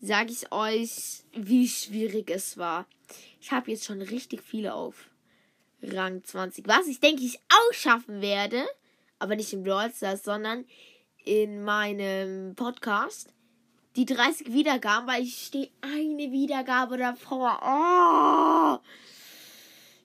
sage 0.00 0.30
ich 0.30 0.52
euch, 0.52 1.24
wie 1.32 1.66
schwierig 1.68 2.30
es 2.30 2.56
war. 2.56 2.86
Ich 3.40 3.52
habe 3.52 3.70
jetzt 3.70 3.84
schon 3.84 4.02
richtig 4.02 4.42
viele 4.42 4.74
auf 4.74 5.08
Rang 5.82 6.22
20. 6.22 6.68
Was 6.68 6.86
ich 6.86 7.00
denke, 7.00 7.22
ich 7.22 7.38
auch 7.48 7.72
schaffen 7.72 8.20
werde, 8.20 8.66
aber 9.18 9.34
nicht 9.34 9.52
im 9.52 9.62
Brawl 9.62 9.90
Stars, 9.92 10.24
sondern 10.24 10.66
in 11.24 11.62
meinem 11.62 12.54
Podcast. 12.54 13.32
Die 13.96 14.04
30 14.04 14.52
Wiedergaben, 14.52 15.08
weil 15.08 15.22
ich 15.22 15.46
stehe 15.46 15.70
eine 15.80 16.30
Wiedergabe 16.30 16.96
davor. 16.96 17.60
Oh, 17.62 18.78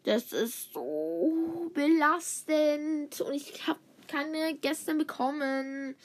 das 0.04 0.32
ist 0.32 0.74
so 0.74 1.72
belastend. 1.74 3.20
Und 3.22 3.34
ich 3.34 3.68
habe 3.68 3.80
keine 4.08 4.56
gestern 4.56 4.98
bekommen 4.98 5.96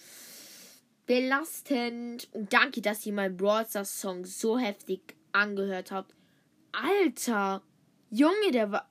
belastend. 1.06 2.28
Und 2.32 2.52
danke, 2.52 2.82
dass 2.82 3.06
ihr 3.06 3.12
meinen 3.12 3.36
Brawl 3.36 3.66
Stars 3.66 4.00
Song 4.00 4.24
so 4.24 4.58
heftig 4.58 5.00
angehört 5.32 5.90
habt. 5.90 6.14
Alter, 6.72 7.62
Junge, 8.10 8.50
der 8.52 8.72
war. 8.72 8.88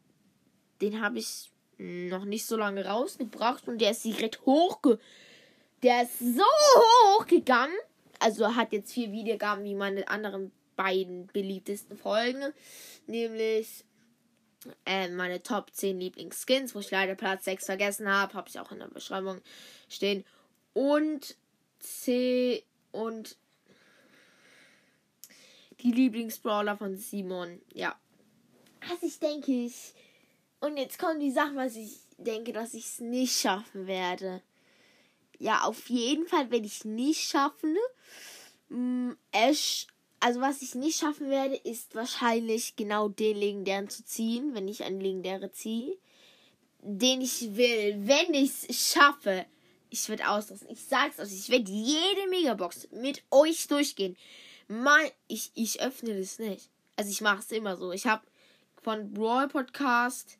Den 0.82 1.02
habe 1.02 1.20
ich 1.20 1.52
noch 1.78 2.26
nicht 2.26 2.46
so 2.46 2.58
lange 2.58 2.86
rausgebracht 2.86 3.68
und 3.68 3.80
der 3.80 3.92
ist 3.92 4.04
direkt 4.04 4.46
hochge. 4.46 5.00
Der 5.84 6.04
ist 6.04 6.20
so 6.20 6.44
hoch 6.44 7.26
gegangen. 7.28 7.76
Also 8.20 8.56
hat 8.56 8.74
jetzt 8.74 8.94
vier 8.94 9.12
Wiedergaben 9.12 9.64
wie 9.64 9.76
meine 9.76 10.08
anderen 10.10 10.52
beiden 10.76 11.28
beliebtesten 11.28 11.98
Folgen. 11.98 12.54
Nämlich 13.08 13.86
äh, 14.86 15.08
meine 15.10 15.42
Top 15.42 15.74
10 15.74 16.00
Lieblingsskins, 16.00 16.76
wo 16.76 16.80
ich 16.80 16.92
leider 16.92 17.16
Platz 17.16 17.46
6 17.46 17.66
vergessen 17.66 18.10
habe. 18.10 18.34
Habe 18.34 18.50
ich 18.50 18.60
auch 18.60 18.72
in 18.72 18.80
der 18.80 18.88
Beschreibung 18.88 19.42
stehen. 19.88 20.26
Und 20.74 21.38
C 21.80 22.64
und 22.92 23.38
die 25.82 25.92
Lieblingsbrawler 25.92 26.78
von 26.78 26.98
Simon. 26.98 27.62
Ja. 27.74 28.00
Also 28.90 29.06
ich 29.06 29.20
denke 29.20 29.52
ich. 29.52 29.94
Und 30.60 30.78
jetzt 30.78 31.00
kommen 31.00 31.20
die 31.20 31.32
Sachen, 31.32 31.56
was 31.56 31.76
ich 31.76 32.00
denke, 32.18 32.52
dass 32.52 32.74
ich 32.74 32.86
es 32.86 33.00
nicht 33.00 33.40
schaffen 33.40 33.88
werde. 33.88 34.42
ja, 35.40 35.62
auf 35.64 35.90
jeden 35.90 36.28
Fall 36.28 36.52
werde 36.52 36.66
ich 36.66 36.84
nicht 36.84 37.22
schaffen. 37.22 37.78
Mm, 38.68 39.12
Ash, 39.32 39.88
also 40.20 40.42
was 40.42 40.62
ich 40.62 40.76
nicht 40.76 41.00
schaffen 41.00 41.30
werde, 41.30 41.56
ist 41.56 41.96
wahrscheinlich 41.96 42.76
genau 42.76 43.08
den 43.08 43.38
legendären 43.38 43.90
zu 43.90 44.04
ziehen, 44.04 44.54
wenn 44.54 44.68
ich 44.68 44.84
einen 44.84 45.00
legendäre 45.00 45.52
ziehe. 45.52 45.98
Den 46.82 47.22
ich 47.22 47.56
will, 47.56 47.96
wenn 48.06 48.34
ich 48.34 48.52
es 48.68 48.92
schaffe. 48.92 49.46
Ich 49.90 50.08
werde 50.10 50.30
ausrasten. 50.30 50.70
Ich 50.70 50.84
sag's 50.84 51.20
euch, 51.20 51.34
ich 51.34 51.50
werde 51.50 51.72
jede 51.72 52.30
Megabox 52.30 52.90
mit 52.92 53.24
euch 53.32 53.68
durchgehen. 53.68 54.18
Mein, 54.70 55.10
ich, 55.28 55.52
ich 55.56 55.82
öffne 55.82 56.16
das 56.18 56.38
nicht. 56.38 56.70
Also 56.96 57.10
ich 57.10 57.22
mache 57.22 57.40
es 57.40 57.52
immer 57.52 57.76
so. 57.76 57.92
Ich 57.92 58.06
habe 58.06 58.24
von 58.82 59.12
Brawl 59.12 59.48
Podcast 59.48 60.38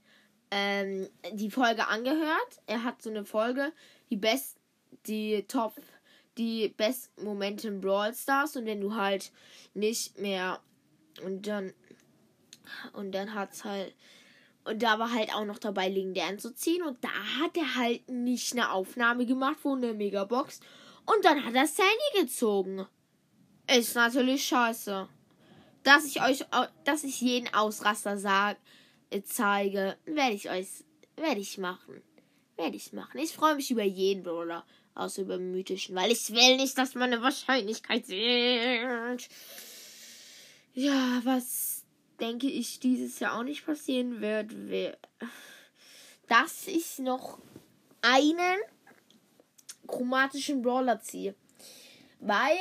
ähm, 0.52 1.10
die 1.34 1.50
Folge 1.50 1.88
angehört. 1.88 2.62
Er 2.68 2.84
hat 2.84 3.02
so 3.02 3.10
eine 3.10 3.26
Folge, 3.26 3.74
die 4.12 4.18
best, 4.18 4.58
die 5.08 5.44
Top, 5.48 5.74
die 6.38 6.70
besten 6.70 7.24
Momente 7.24 7.68
in 7.68 7.82
Brawl 7.82 8.14
Stars 8.14 8.56
und 8.56 8.66
wenn 8.66 8.82
du 8.82 8.94
halt 8.94 9.32
nicht 9.74 10.20
mehr 10.20 10.62
und 11.24 11.48
dann 11.48 11.74
und 12.94 13.14
dann 13.14 13.34
hat's 13.34 13.64
halt 13.64 13.96
und 14.64 14.84
da 14.84 15.00
war 15.00 15.12
halt 15.12 15.34
auch 15.34 15.46
noch 15.46 15.58
dabei, 15.58 15.90
legendären 15.90 16.38
zu 16.38 16.54
ziehen. 16.54 16.84
Und 16.84 17.04
da 17.04 17.10
hat 17.40 17.58
er 17.58 17.76
halt 17.76 18.08
nicht 18.08 18.54
eine 18.54 18.72
Aufnahme 18.72 19.26
gemacht 19.26 19.60
von 19.60 19.82
der 19.82 19.96
Megabox. 19.96 20.60
Und 21.08 21.26
dann 21.26 21.44
hat 21.44 21.56
er 21.56 21.66
Sandy 21.66 22.22
gezogen. 22.22 22.86
Ist 23.78 23.96
natürlich 23.96 24.46
scheiße. 24.48 25.08
Dass 25.84 26.06
ich 26.06 26.22
euch, 26.22 26.46
dass 26.84 27.04
ich 27.04 27.22
jeden 27.22 27.54
Ausraster 27.54 28.18
sag, 28.18 28.58
äh, 29.10 29.22
zeige, 29.22 29.98
werde 30.06 30.34
ich 30.34 30.50
euch, 30.50 30.68
werde 31.16 31.40
ich 31.40 31.58
machen. 31.58 32.02
Werde 32.58 32.76
ich 32.76 32.94
machen. 32.94 33.20
Ich 33.20 33.32
freue 33.34 33.56
mich 33.56 33.72
über 33.72 33.84
jeden 33.84 34.24
Brawler. 34.24 34.66
Außer 34.96 35.22
über 35.22 35.38
mythischen, 35.38 35.96
weil 35.96 36.12
ich 36.12 36.30
will 36.32 36.58
nicht, 36.58 36.78
dass 36.78 36.96
meine 36.96 37.22
Wahrscheinlichkeit 37.22 38.06
sinkt. 38.06 39.30
Ja, 40.74 41.22
was 41.24 41.86
denke 42.20 42.48
ich 42.48 42.80
dieses 42.80 43.20
Jahr 43.20 43.40
auch 43.40 43.44
nicht 43.44 43.66
passieren 43.66 44.20
wird, 44.20 44.52
dass 46.28 46.68
ich 46.68 47.00
noch 47.00 47.40
einen 48.02 48.60
chromatischen 49.88 50.62
Brawler 50.62 51.00
ziehe. 51.00 51.34
Weil 52.20 52.58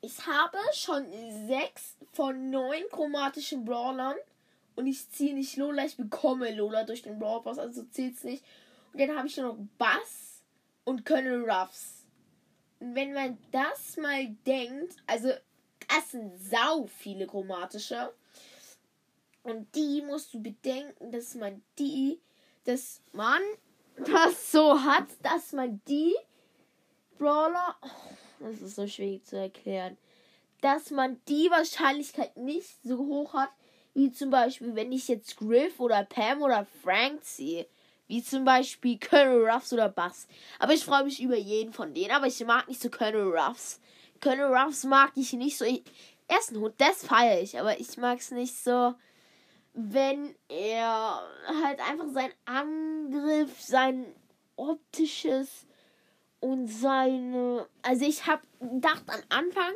ich 0.00 0.26
habe 0.26 0.58
schon 0.72 1.06
sechs 1.46 1.96
von 2.12 2.50
neun 2.50 2.82
chromatischen 2.90 3.64
Brawlern 3.64 4.16
und 4.76 4.86
ich 4.86 5.10
ziehe 5.10 5.34
nicht 5.34 5.56
Lola, 5.56 5.84
ich 5.84 5.96
bekomme 5.96 6.54
Lola 6.54 6.84
durch 6.84 7.02
den 7.02 7.18
Brawl 7.18 7.42
Pass, 7.42 7.58
also 7.58 7.82
zählt's 7.84 8.24
nicht. 8.24 8.44
Und 8.92 9.00
dann 9.00 9.16
habe 9.16 9.26
ich 9.26 9.36
nur 9.36 9.52
noch 9.52 9.58
Bass 9.76 10.42
und 10.84 11.04
Colonel 11.04 11.50
Ruffs. 11.50 12.04
Und 12.80 12.94
wenn 12.94 13.12
man 13.12 13.38
das 13.50 13.96
mal 13.96 14.28
denkt, 14.46 14.96
also 15.06 15.32
das 15.88 16.12
sind 16.12 16.32
sau 16.38 16.86
viele 16.86 17.26
chromatische. 17.26 18.12
Und 19.42 19.74
die 19.74 20.02
musst 20.02 20.34
du 20.34 20.42
bedenken, 20.42 21.10
dass 21.10 21.34
man 21.34 21.62
die, 21.78 22.20
dass 22.64 23.00
man 23.12 23.40
das 23.96 24.52
so 24.52 24.80
hat, 24.80 25.06
dass 25.22 25.52
man 25.52 25.80
die 25.88 26.14
Brawler, 27.18 27.76
oh, 27.82 27.88
das 28.40 28.60
ist 28.60 28.76
so 28.76 28.86
schwierig 28.86 29.24
zu 29.24 29.36
erklären, 29.36 29.96
dass 30.60 30.90
man 30.90 31.20
die 31.28 31.50
Wahrscheinlichkeit 31.50 32.36
nicht 32.36 32.82
so 32.82 32.98
hoch 32.98 33.34
hat, 33.34 33.50
wie 33.94 34.12
zum 34.12 34.30
Beispiel, 34.30 34.74
wenn 34.74 34.92
ich 34.92 35.08
jetzt 35.08 35.36
Griff 35.36 35.80
oder 35.80 36.04
Pam 36.04 36.42
oder 36.42 36.66
Frank 36.82 37.24
ziehe. 37.24 37.66
Wie 38.06 38.22
zum 38.22 38.44
Beispiel 38.44 38.98
Colonel 38.98 39.50
Ruffs 39.50 39.70
oder 39.72 39.90
Bass. 39.90 40.28
Aber 40.58 40.72
ich 40.72 40.82
freue 40.82 41.04
mich 41.04 41.20
über 41.20 41.36
jeden 41.36 41.74
von 41.74 41.92
denen. 41.92 42.12
Aber 42.12 42.26
ich 42.26 42.42
mag 42.46 42.66
nicht 42.66 42.80
so 42.80 42.88
Colonel 42.88 43.36
Ruffs. 43.36 43.80
Colonel 44.22 44.56
Ruffs 44.56 44.84
mag 44.84 45.12
ich 45.14 45.34
nicht 45.34 45.58
so. 45.58 45.66
Ich, 45.66 45.82
er 46.26 46.38
ist 46.38 46.52
ein 46.52 46.60
Hund, 46.60 46.74
das 46.78 47.04
feiere 47.04 47.42
ich. 47.42 47.60
Aber 47.60 47.78
ich 47.78 47.98
mag 47.98 48.18
es 48.18 48.30
nicht 48.30 48.56
so 48.56 48.94
wenn 49.80 50.34
er 50.48 51.22
halt 51.62 51.80
einfach 51.88 52.08
sein 52.12 52.32
Angriff, 52.46 53.60
sein 53.60 54.06
optisches 54.56 55.67
und 56.40 56.68
seine. 56.68 57.66
Also 57.82 58.04
ich 58.06 58.26
habe 58.26 58.42
gedacht 58.60 59.04
am 59.06 59.22
Anfang 59.28 59.72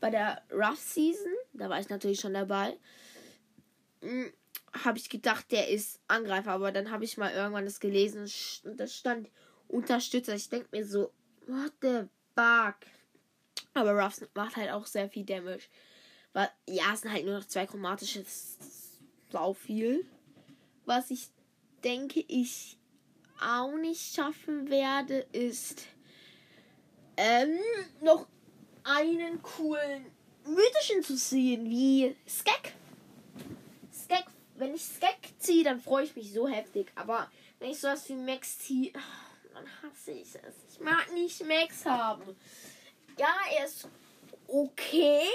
bei 0.00 0.10
der 0.10 0.42
Rough 0.52 0.80
Season, 0.80 1.32
da 1.52 1.68
war 1.68 1.80
ich 1.80 1.88
natürlich 1.88 2.20
schon 2.20 2.34
dabei, 2.34 2.76
hm, 4.00 4.32
habe 4.84 4.98
ich 4.98 5.08
gedacht, 5.08 5.50
der 5.52 5.68
ist 5.68 6.00
Angreifer, 6.08 6.52
aber 6.52 6.72
dann 6.72 6.90
habe 6.90 7.04
ich 7.04 7.18
mal 7.18 7.32
irgendwann 7.32 7.64
das 7.64 7.80
gelesen 7.80 8.22
und 8.64 8.80
das 8.80 8.94
stand 8.94 9.30
Unterstützer. 9.68 10.34
Ich 10.34 10.48
denke 10.48 10.68
mir 10.72 10.86
so, 10.86 11.12
what 11.46 11.72
the 11.80 12.08
fuck? 12.34 12.76
Aber 13.74 13.92
Ruffs 13.92 14.24
macht 14.34 14.56
halt 14.56 14.70
auch 14.70 14.86
sehr 14.86 15.08
viel 15.08 15.24
Damage. 15.24 15.64
Weil, 16.32 16.48
ja, 16.68 16.84
es 16.92 17.02
sind 17.02 17.12
halt 17.12 17.24
nur 17.24 17.38
noch 17.38 17.46
zwei 17.46 17.66
chromatische 17.66 18.24
sau 19.30 19.52
viel. 19.54 20.04
Was 20.84 21.10
ich 21.10 21.28
denke, 21.84 22.24
ich 22.28 22.76
auch 23.40 23.76
nicht 23.76 24.14
schaffen 24.14 24.68
werde, 24.70 25.26
ist 25.32 25.86
ähm, 27.16 27.58
noch 28.00 28.26
einen 28.84 29.42
coolen 29.42 30.06
mythischen 30.44 31.02
zu 31.02 31.16
ziehen, 31.16 31.68
wie 31.68 32.16
Skek. 32.28 32.74
Skek, 33.92 34.24
wenn 34.56 34.74
ich 34.74 34.82
Skek 34.82 35.34
ziehe, 35.38 35.64
dann 35.64 35.80
freue 35.80 36.04
ich 36.04 36.16
mich 36.16 36.32
so 36.32 36.48
heftig. 36.48 36.90
Aber 36.94 37.30
wenn 37.58 37.70
ich 37.70 37.80
sowas 37.80 38.08
wie 38.08 38.14
Max 38.14 38.58
ziehe, 38.58 38.92
dann 39.54 39.66
hasse 39.82 40.12
ich 40.12 40.34
es. 40.34 40.54
Ich 40.72 40.80
mag 40.80 41.12
nicht 41.12 41.44
Max 41.46 41.84
haben. 41.84 42.36
Ja, 43.18 43.34
er 43.56 43.66
ist 43.66 43.88
okay, 44.48 45.28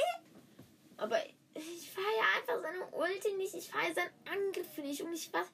aber 0.98 1.18
ich 1.54 1.90
feiere 1.90 2.38
einfach 2.38 2.62
seine 2.62 2.86
Ulti 2.92 3.34
nicht. 3.34 3.54
Ich 3.56 3.70
feiere 3.70 3.94
seinen 3.94 4.14
Angriff 4.26 4.78
nicht. 4.78 5.02
Und 5.02 5.14
ich 5.14 5.32
was. 5.32 5.48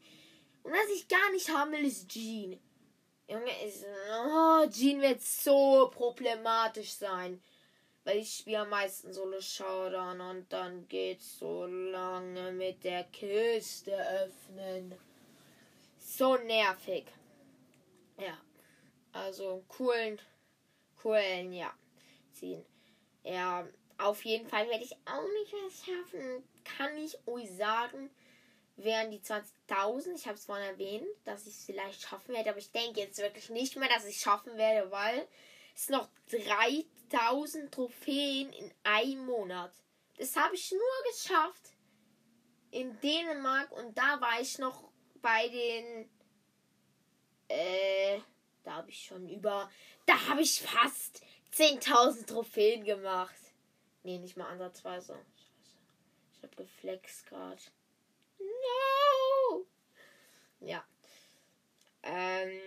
Und 0.64 0.72
was 0.72 0.96
ich 0.96 1.08
gar 1.08 1.32
nicht 1.32 1.50
haben 1.50 1.72
will, 1.72 1.86
ist 1.86 2.08
Jean. 2.08 2.60
Junge, 3.34 3.66
ist. 3.66 3.84
Oh, 4.12 4.68
Jean 4.70 5.02
wird 5.02 5.22
so 5.22 5.90
problematisch 5.92 6.92
sein. 6.94 7.42
Weil 8.04 8.18
ich 8.18 8.36
spiele 8.36 8.60
am 8.60 8.70
meisten 8.70 9.12
Solo 9.12 9.42
Showdown 9.42 10.22
und 10.22 10.54
dann 10.54 10.88
geht's 10.88 11.40
so 11.40 11.66
lange 11.66 12.52
mit 12.52 12.84
der 12.84 13.06
Kiste 13.06 13.96
öffnen. 13.96 14.94
So 15.98 16.36
nervig. 16.36 17.06
Ja. 18.20 18.38
Also 19.14 19.64
coolen, 19.68 20.20
coolen, 21.02 21.54
ja. 21.54 21.74
Ziehen. 22.34 22.64
Ja, 23.24 23.66
auf 23.98 24.26
jeden 24.26 24.48
Fall 24.48 24.68
werde 24.70 24.84
ich 24.84 24.96
auch 25.06 25.28
nicht 25.40 25.54
mehr 25.54 25.72
schaffen. 25.72 26.44
Kann 26.78 26.98
ich 26.98 27.18
euch 27.26 27.50
sagen, 27.56 28.12
wären 28.76 29.12
die 29.12 29.20
20.000. 29.20 30.16
Ich 30.16 30.26
habe 30.26 30.36
es 30.36 30.46
vorhin 30.46 30.66
erwähnt, 30.66 31.08
dass 31.26 31.46
ich 31.46 31.56
es 31.56 31.66
vielleicht 31.66 32.02
schaffen 32.02 32.34
werde. 32.34 32.50
Aber 32.50 32.60
ich 32.60 32.72
denke 32.72 33.00
jetzt 33.00 33.20
wirklich 33.20 33.50
nicht 33.50 33.76
mehr, 33.76 33.90
dass 33.90 34.06
ich 34.06 34.16
es 34.16 34.22
schaffen 34.22 34.58
werde, 34.58 34.92
weil 34.92 35.28
es 35.76 35.90
noch 35.90 36.10
3000 36.30 37.72
Trophäen 37.72 38.52
in 38.54 38.72
einem 38.84 39.26
Monat. 39.26 39.72
Das 40.18 40.36
habe 40.36 40.56
ich 40.56 40.72
nur 40.72 41.12
geschafft 41.12 41.74
in 42.72 43.00
Dänemark 43.02 43.72
und 43.72 43.98
da 43.98 44.20
war 44.22 44.40
ich 44.42 44.58
noch 44.58 44.92
bei 45.22 45.48
den. 45.48 46.10
Äh, 47.48 48.20
da 48.64 48.76
habe 48.76 48.90
ich 48.90 49.06
schon 49.06 49.28
über. 49.30 49.70
Da 50.06 50.28
habe 50.28 50.42
ich 50.42 50.62
fast 50.62 51.22
10.000 51.54 52.26
Trophäen 52.26 52.84
gemacht. 52.84 53.36
Nee, 54.04 54.18
nicht 54.18 54.38
mal 54.38 54.50
ansatzweise. 54.50 55.18
Ich 56.34 56.44
hab 56.44 56.56
geflext 56.58 57.26
gerade. 57.28 57.62
No! 58.64 59.66
Ja. 60.62 60.84
Ähm. 62.04 62.60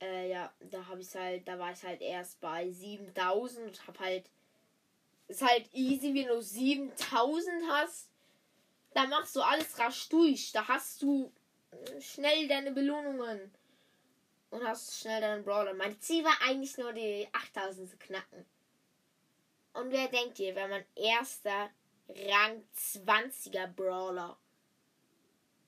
Äh, 0.00 0.30
ja, 0.30 0.52
da 0.60 0.86
habe 0.86 1.00
ich 1.00 1.14
halt, 1.14 1.48
da 1.48 1.58
war 1.58 1.72
ich 1.72 1.82
halt 1.82 2.00
erst 2.00 2.40
bei 2.40 2.70
7000 2.70 3.66
und 3.66 3.86
hab 3.86 3.98
halt. 4.00 4.30
Ist 5.26 5.42
halt 5.42 5.72
easy, 5.72 6.14
wenn 6.14 6.28
du 6.28 6.42
7000 6.42 7.62
hast. 7.70 8.10
Da 8.92 9.06
machst 9.06 9.34
du 9.34 9.40
alles 9.40 9.78
rasch 9.78 10.08
durch. 10.10 10.52
Da 10.52 10.68
hast 10.68 11.00
du 11.02 11.32
schnell 11.98 12.46
deine 12.46 12.72
Belohnungen. 12.72 13.50
Und 14.50 14.62
hast 14.62 15.00
schnell 15.00 15.20
deinen 15.20 15.44
Brawler. 15.44 15.74
Mein 15.74 15.98
Ziel 16.00 16.22
war 16.24 16.36
eigentlich 16.42 16.76
nur 16.78 16.92
die 16.92 17.26
8000 17.32 17.90
zu 17.90 17.96
knacken. 17.96 18.44
Und 19.72 19.90
wer 19.90 20.06
denkt 20.08 20.38
ihr, 20.38 20.54
wenn 20.54 20.70
man 20.70 20.84
erster 20.94 21.70
Rang 22.08 22.62
20er 22.76 23.66
Brawler? 23.68 24.36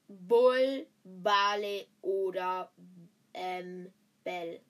Bull, 0.08 0.86
Bale 1.02 1.86
oder 2.02 2.70
ähm, 3.34 3.92
Bell. 4.22 4.60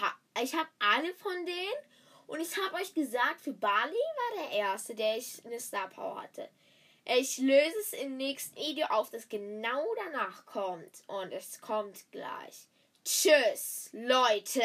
Ha, 0.00 0.14
ich 0.42 0.54
habe 0.54 0.68
alle 0.78 1.14
von 1.14 1.46
denen 1.46 1.84
und 2.26 2.40
ich 2.40 2.56
habe 2.56 2.76
euch 2.76 2.94
gesagt, 2.94 3.40
für 3.40 3.52
Bali 3.52 3.92
war 3.92 4.44
der 4.44 4.58
erste, 4.58 4.94
der 4.94 5.16
ich 5.16 5.44
eine 5.44 5.60
Star 5.60 5.88
Power 5.88 6.22
hatte. 6.22 6.48
Ich 7.04 7.38
löse 7.38 7.74
es 7.80 7.92
im 7.94 8.16
nächsten 8.16 8.56
Video 8.56 8.86
auf, 8.86 9.10
das 9.10 9.28
genau 9.28 9.84
danach 10.04 10.46
kommt. 10.46 11.02
Und 11.06 11.32
es 11.32 11.60
kommt 11.60 12.10
gleich. 12.12 12.68
Tschüss, 13.04 13.90
Leute. 13.92 14.62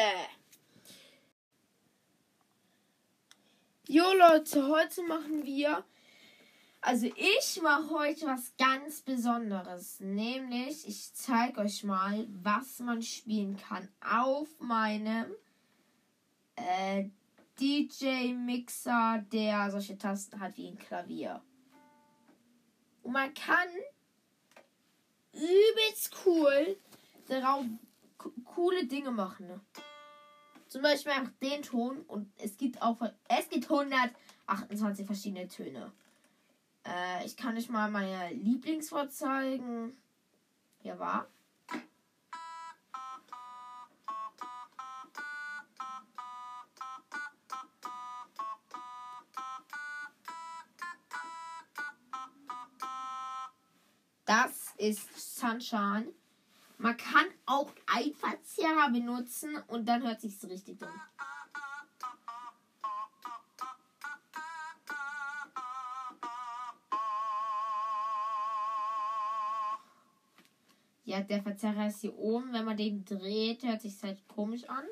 Jo 3.88 4.02
Leute, 4.14 4.66
heute 4.66 5.00
machen 5.04 5.44
wir, 5.44 5.84
also 6.80 7.06
ich 7.06 7.62
mache 7.62 7.88
heute 7.90 8.26
was 8.26 8.52
ganz 8.58 9.00
Besonderes, 9.00 10.00
nämlich 10.00 10.88
ich 10.88 11.14
zeige 11.14 11.60
euch 11.60 11.84
mal, 11.84 12.26
was 12.42 12.80
man 12.80 13.00
spielen 13.00 13.56
kann 13.56 13.88
auf 14.00 14.48
meinem 14.58 15.26
äh, 16.56 17.10
DJ-Mixer, 17.60 19.24
der 19.30 19.70
solche 19.70 19.96
Tasten 19.96 20.40
hat 20.40 20.56
wie 20.56 20.66
ein 20.66 20.78
Klavier. 20.78 21.40
Und 23.04 23.12
man 23.12 23.32
kann 23.34 23.68
übelst 25.32 26.10
cool 26.24 26.76
darauf 27.28 27.64
coole 28.46 28.84
Dinge 28.86 29.12
machen. 29.12 29.60
Zum 30.76 30.82
Beispiel 30.82 31.12
einfach 31.12 31.32
den 31.40 31.62
Ton 31.62 32.02
und 32.02 32.30
es 32.36 32.58
gibt 32.58 32.82
auch 32.82 32.98
es 33.28 33.48
gibt 33.48 33.70
128 33.70 35.06
verschiedene 35.06 35.48
Töne. 35.48 35.90
Äh, 36.86 37.24
ich 37.24 37.34
kann 37.34 37.56
euch 37.56 37.70
mal 37.70 37.90
meine 37.90 38.34
Lieblingswort 38.34 39.10
zeigen. 39.10 39.96
Hier 40.82 40.98
war. 40.98 41.28
Das 54.26 54.74
ist 54.76 55.38
Sunshine. 55.38 56.12
Man 56.78 56.96
kann 56.96 57.26
auch 57.46 57.72
einfach 57.86 58.36
Verzerrer 58.56 58.90
benutzen 58.90 59.56
und 59.66 59.86
dann 59.86 60.02
hört 60.02 60.20
sich's 60.20 60.44
richtig 60.44 60.82
an. 60.82 61.00
Ja, 71.04 71.20
der 71.20 71.42
Verzerrer 71.42 71.86
ist 71.86 72.00
hier 72.00 72.16
oben. 72.18 72.52
Wenn 72.52 72.64
man 72.64 72.76
den 72.76 73.04
dreht, 73.04 73.62
hört 73.62 73.80
sich 73.80 74.02
halt 74.02 74.26
komisch 74.26 74.68
an. 74.68 74.84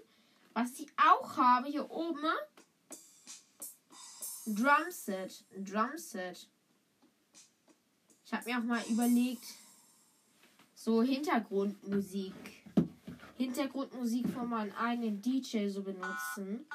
Was 0.53 0.79
ich 0.79 0.89
auch 0.97 1.37
habe 1.37 1.67
hier 1.67 1.91
oben. 1.91 2.23
Drumset. 4.47 5.45
Drumset. 5.57 6.49
Ich 8.25 8.33
habe 8.33 8.45
mir 8.45 8.59
auch 8.59 8.63
mal 8.63 8.85
überlegt, 8.89 9.45
so 10.85 11.03
Hintergrundmusik. 11.03 12.35
Hintergrundmusik 13.39 14.29
von 14.29 14.51
meinem 14.51 14.73
eigenen 14.73 15.23
DJ 15.23 15.69
so 15.69 15.83
benutzen. 15.83 16.67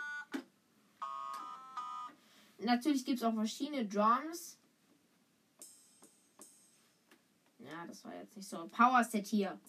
Natürlich 2.57 3.05
gibt 3.05 3.19
es 3.19 3.23
auch 3.23 3.35
verschiedene 3.35 3.85
Drums. 3.85 4.57
Ja, 7.59 7.85
das 7.85 8.03
war 8.03 8.15
jetzt 8.15 8.35
nicht 8.35 8.49
so. 8.49 8.67
Power 8.69 9.03
Set 9.03 9.27
hier. 9.27 9.59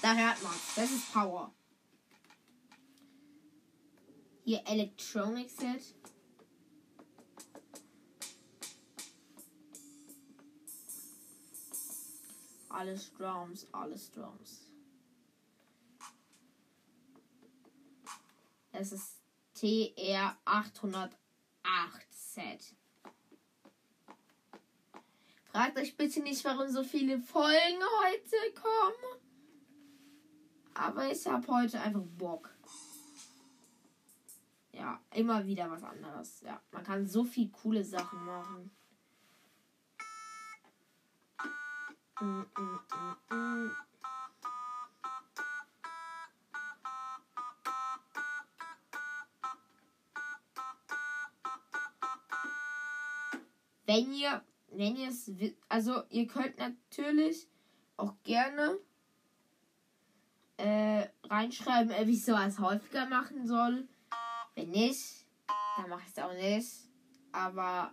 Da 0.00 0.14
hört 0.14 0.40
man 0.40 0.52
Das 0.76 0.90
ist 0.92 1.12
Power. 1.12 1.52
Hier 4.44 4.62
Electronic 4.66 5.50
Set. 5.50 5.82
Alles 12.74 13.12
Drums, 13.14 13.68
alles 13.70 14.10
Drums. 14.10 14.68
Es 18.72 18.90
ist 18.90 19.22
TR 19.54 20.36
808 20.44 21.16
Set. 22.10 22.74
Fragt 25.52 25.78
euch 25.78 25.96
bitte 25.96 26.20
nicht, 26.20 26.44
warum 26.44 26.68
so 26.68 26.82
viele 26.82 27.20
Folgen 27.20 27.80
heute 28.02 28.60
kommen. 28.60 29.22
Aber 30.74 31.12
ich 31.12 31.24
habe 31.28 31.46
heute 31.46 31.80
einfach 31.80 32.02
Bock. 32.18 32.50
Ja, 34.72 35.00
immer 35.14 35.46
wieder 35.46 35.70
was 35.70 35.84
anderes. 35.84 36.40
Ja, 36.40 36.60
man 36.72 36.82
kann 36.82 37.06
so 37.06 37.22
viel 37.22 37.50
coole 37.50 37.84
Sachen 37.84 38.24
machen. 38.26 38.72
Wenn 53.86 54.12
ihr, 54.12 54.42
wenn 54.70 54.96
ihr 54.96 55.08
es, 55.08 55.30
also 55.68 56.02
ihr 56.10 56.28
könnt 56.28 56.58
natürlich 56.58 57.48
auch 57.96 58.14
gerne 58.22 58.78
äh, 60.56 61.08
reinschreiben, 61.24 61.90
wie 62.06 62.12
ich 62.12 62.24
sowas 62.24 62.60
häufiger 62.60 63.06
machen 63.06 63.46
soll. 63.46 63.88
Wenn 64.54 64.70
nicht, 64.70 65.26
dann 65.76 65.90
mache 65.90 66.02
ich 66.06 66.12
es 66.16 66.18
auch 66.22 66.32
nicht. 66.32 66.70
Aber 67.32 67.92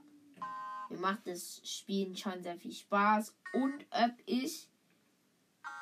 mir 0.91 0.99
macht 0.99 1.25
das 1.25 1.61
Spielen 1.63 2.15
schon 2.15 2.43
sehr 2.43 2.57
viel 2.57 2.73
Spaß. 2.73 3.35
Und 3.53 3.85
ob 3.91 4.11
ich 4.25 4.67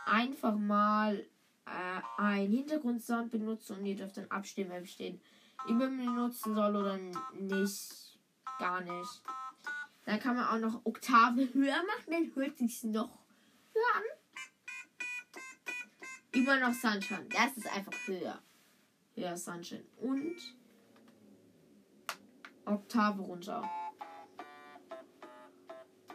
einfach 0.06 0.56
mal 0.56 1.26
äh, 1.66 2.22
einen 2.22 2.52
Hintergrundsound 2.52 3.32
benutze 3.32 3.74
und 3.74 3.86
ihr 3.86 3.96
dürft 3.96 4.18
dann 4.18 4.30
abstimmen, 4.30 4.72
ob 4.72 4.84
ich 4.84 4.98
den 4.98 5.20
immer 5.68 5.88
benutzen 5.88 6.56
soll 6.56 6.76
oder 6.76 6.98
nicht. 7.34 8.18
Gar 8.60 8.82
nicht. 8.82 9.22
Dann 10.06 10.20
kann 10.20 10.36
man 10.36 10.46
auch 10.46 10.60
noch 10.60 10.86
Oktave 10.86 11.54
höher 11.54 11.78
machen, 11.78 12.12
dann 12.12 12.36
hört 12.36 12.58
sich 12.58 12.84
noch 12.84 13.20
höher 13.74 13.96
an. 13.96 14.04
Immer 16.32 16.60
noch 16.60 16.74
Sunshine. 16.74 17.26
Das 17.30 17.58
ist 17.58 17.68
einfach 17.68 17.94
höher. 18.06 18.40
Höher 19.16 19.38
Sunshine. 19.38 19.86
Und 19.98 20.36
Oktave 22.66 23.22
runter. 23.22 23.68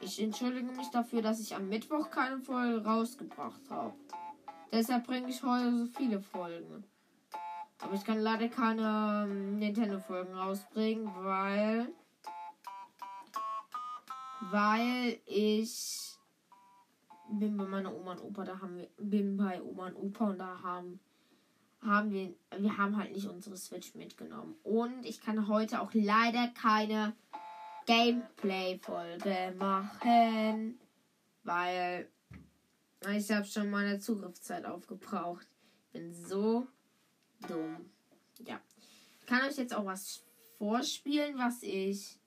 Ich 0.04 0.20
entschuldige 0.20 0.70
mich 0.70 0.88
dafür, 0.88 1.22
dass 1.22 1.40
ich 1.40 1.54
am 1.56 1.70
Mittwoch 1.70 2.10
keine 2.10 2.38
Folge 2.38 2.84
rausgebracht 2.84 3.62
habe. 3.70 3.94
Deshalb 4.70 5.06
bringe 5.06 5.30
ich 5.30 5.42
heute 5.42 5.74
so 5.78 5.86
viele 5.86 6.20
Folgen. 6.20 6.84
Aber 7.78 7.94
ich 7.94 8.04
kann 8.04 8.20
leider 8.20 8.48
keine 8.48 9.26
ähm, 9.26 9.58
Nintendo-Folgen 9.58 10.34
rausbringen, 10.34 11.10
weil. 11.24 11.88
Weil 14.50 15.20
ich 15.24 16.18
bin 17.30 17.56
bei 17.56 17.64
meiner 17.64 17.94
Oma 17.94 18.12
und 18.12 18.24
Opa, 18.24 18.44
da 18.44 18.60
haben 18.60 18.76
wir. 18.76 18.88
Bin 18.98 19.38
bei 19.38 19.62
Oma 19.62 19.86
und 19.86 19.96
Opa 19.96 20.26
und 20.26 20.38
da 20.38 20.60
haben. 20.62 21.00
Haben 21.80 22.10
wir. 22.10 22.34
Wir 22.58 22.76
haben 22.76 22.98
halt 22.98 23.12
nicht 23.12 23.26
unsere 23.26 23.56
Switch 23.56 23.94
mitgenommen. 23.94 24.54
Und 24.64 25.06
ich 25.06 25.22
kann 25.22 25.48
heute 25.48 25.80
auch 25.80 25.94
leider 25.94 26.48
keine 26.48 27.14
Gameplay-Folge 27.86 29.54
machen, 29.58 30.78
weil 31.42 32.08
ich 33.12 33.30
habe 33.30 33.44
schon 33.44 33.70
meine 33.70 33.98
Zugriffszeit 33.98 34.64
aufgebraucht. 34.64 35.46
Bin 35.92 36.12
so 36.14 36.66
dumm. 37.46 37.90
Ja. 38.46 38.60
Ich 39.20 39.26
kann 39.26 39.42
euch 39.42 39.56
jetzt 39.56 39.74
auch 39.74 39.84
was 39.84 40.24
vorspielen, 40.58 41.38
was 41.38 41.62
ich 41.62 42.18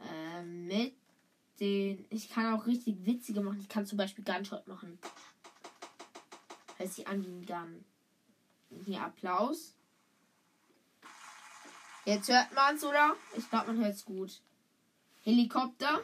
äh, 0.00 0.42
mit 0.42 0.94
den. 1.60 2.04
Ich 2.10 2.28
kann 2.28 2.54
auch 2.54 2.66
richtig 2.66 3.04
witzige 3.06 3.40
machen. 3.40 3.60
Ich 3.60 3.68
kann 3.68 3.86
zum 3.86 3.98
Beispiel 3.98 4.24
Gunshot 4.24 4.66
machen. 4.66 4.98
Heißt 6.78 6.94
sie 6.94 7.06
an 7.06 7.24
wie 7.24 7.28
ein 7.28 7.46
Gun. 7.46 7.84
Hier 8.84 9.02
Applaus. 9.02 9.76
Jetzt 12.04 12.28
hört 12.28 12.54
man 12.54 12.76
es, 12.76 12.84
oder? 12.84 13.16
Ich 13.36 13.48
glaube, 13.48 13.72
man 13.72 13.84
hört 13.84 13.94
es 13.94 14.04
gut. 14.04 14.42
Helikopter. 15.22 16.00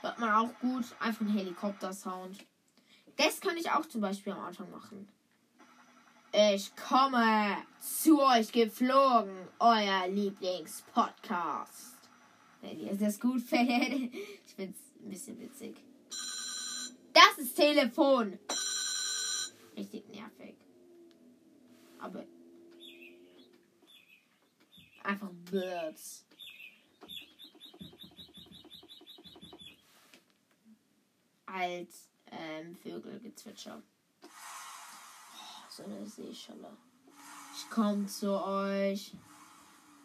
Hört 0.00 0.18
man 0.18 0.30
auch 0.30 0.58
gut. 0.60 0.84
Einfach 0.98 1.20
ein 1.20 1.28
Helikopter-Sound. 1.28 2.38
Das 3.16 3.40
kann 3.40 3.56
ich 3.58 3.70
auch 3.70 3.84
zum 3.86 4.00
Beispiel 4.00 4.32
am 4.32 4.40
Anfang 4.40 4.70
machen. 4.70 5.08
Ich 6.32 6.74
komme 6.74 7.58
zu 7.78 8.22
euch 8.22 8.50
geflogen, 8.50 9.36
euer 9.58 10.08
Lieblingspodcast. 10.08 11.98
Wenn 12.62 12.80
ihr 12.80 12.94
das 12.94 13.20
gut 13.20 13.42
findet. 13.46 14.14
Ich 14.14 14.54
finde 14.54 14.74
es 14.74 15.02
ein 15.02 15.10
bisschen 15.10 15.38
witzig. 15.38 15.76
Das 17.12 17.36
ist 17.36 17.54
Telefon. 17.54 18.38
Richtig 19.76 20.08
nervig. 20.08 20.56
Aber 21.98 22.24
einfach 25.04 25.30
Birds. 25.50 26.24
Als, 31.46 32.08
äh, 32.26 32.60
ähm, 32.60 32.76
Vögelgezwitscher. 32.76 33.82
Oh, 34.22 34.26
so 35.68 35.84
eine 35.84 36.06
Seeschalle. 36.06 36.76
Ich 37.54 37.68
komme 37.68 38.06
zu 38.06 38.42
euch 38.42 39.12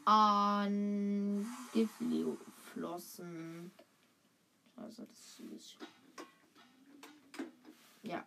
an 0.05 1.45
geflossen. 1.73 3.71
Also 4.75 5.03
das 5.05 5.17
ist 5.17 5.37
süß. 5.37 5.77
Ja. 8.03 8.25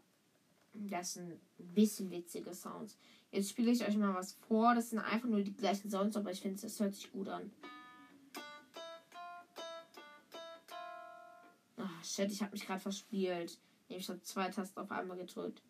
Das 0.72 1.14
sind 1.14 1.32
ein 1.32 1.40
bisschen 1.74 2.10
witzige 2.10 2.54
Sounds. 2.54 2.96
Jetzt 3.32 3.50
spiele 3.50 3.70
ich 3.70 3.86
euch 3.86 3.96
mal 3.96 4.14
was 4.14 4.32
vor. 4.48 4.74
Das 4.74 4.90
sind 4.90 4.98
einfach 4.98 5.28
nur 5.28 5.42
die 5.42 5.54
gleichen 5.54 5.88
Sounds, 5.90 6.16
aber 6.16 6.32
ich 6.32 6.40
finde, 6.40 6.66
es 6.66 6.80
hört 6.80 6.94
sich 6.94 7.12
gut 7.12 7.28
an. 7.28 7.50
Ach, 11.76 12.04
shit, 12.04 12.30
ich 12.30 12.42
habe 12.42 12.52
mich 12.52 12.66
gerade 12.66 12.80
verspielt. 12.80 13.58
Ich 13.88 14.08
habe 14.08 14.20
zwei 14.22 14.48
Tasten 14.48 14.80
auf 14.80 14.90
einmal 14.90 15.16
gedrückt. 15.16 15.62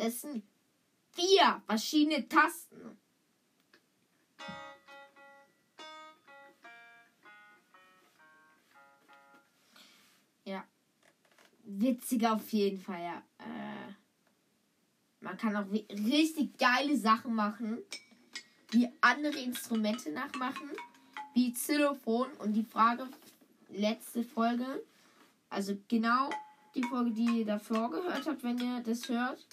Das 0.00 0.22
sind 0.22 0.42
vier 1.10 1.62
verschiedene 1.66 2.26
Tasten. 2.26 2.96
Ja. 10.46 10.64
Witzig 11.64 12.26
auf 12.26 12.50
jeden 12.50 12.80
Fall, 12.80 13.02
ja. 13.02 13.22
Äh, 13.40 13.92
man 15.20 15.36
kann 15.36 15.54
auch 15.54 15.70
richtig 15.70 16.56
geile 16.56 16.96
Sachen 16.96 17.34
machen, 17.34 17.82
wie 18.70 18.88
andere 19.02 19.38
Instrumente 19.38 20.10
nachmachen, 20.12 20.70
wie 21.34 21.52
Xylophon 21.52 22.32
und 22.38 22.54
die 22.54 22.64
Frage, 22.64 23.06
letzte 23.68 24.24
Folge, 24.24 24.82
also 25.50 25.76
genau 25.88 26.30
die 26.74 26.84
Folge, 26.84 27.10
die 27.10 27.40
ihr 27.40 27.44
davor 27.44 27.90
gehört 27.90 28.26
habt, 28.26 28.42
wenn 28.42 28.56
ihr 28.56 28.80
das 28.80 29.06
hört. 29.06 29.46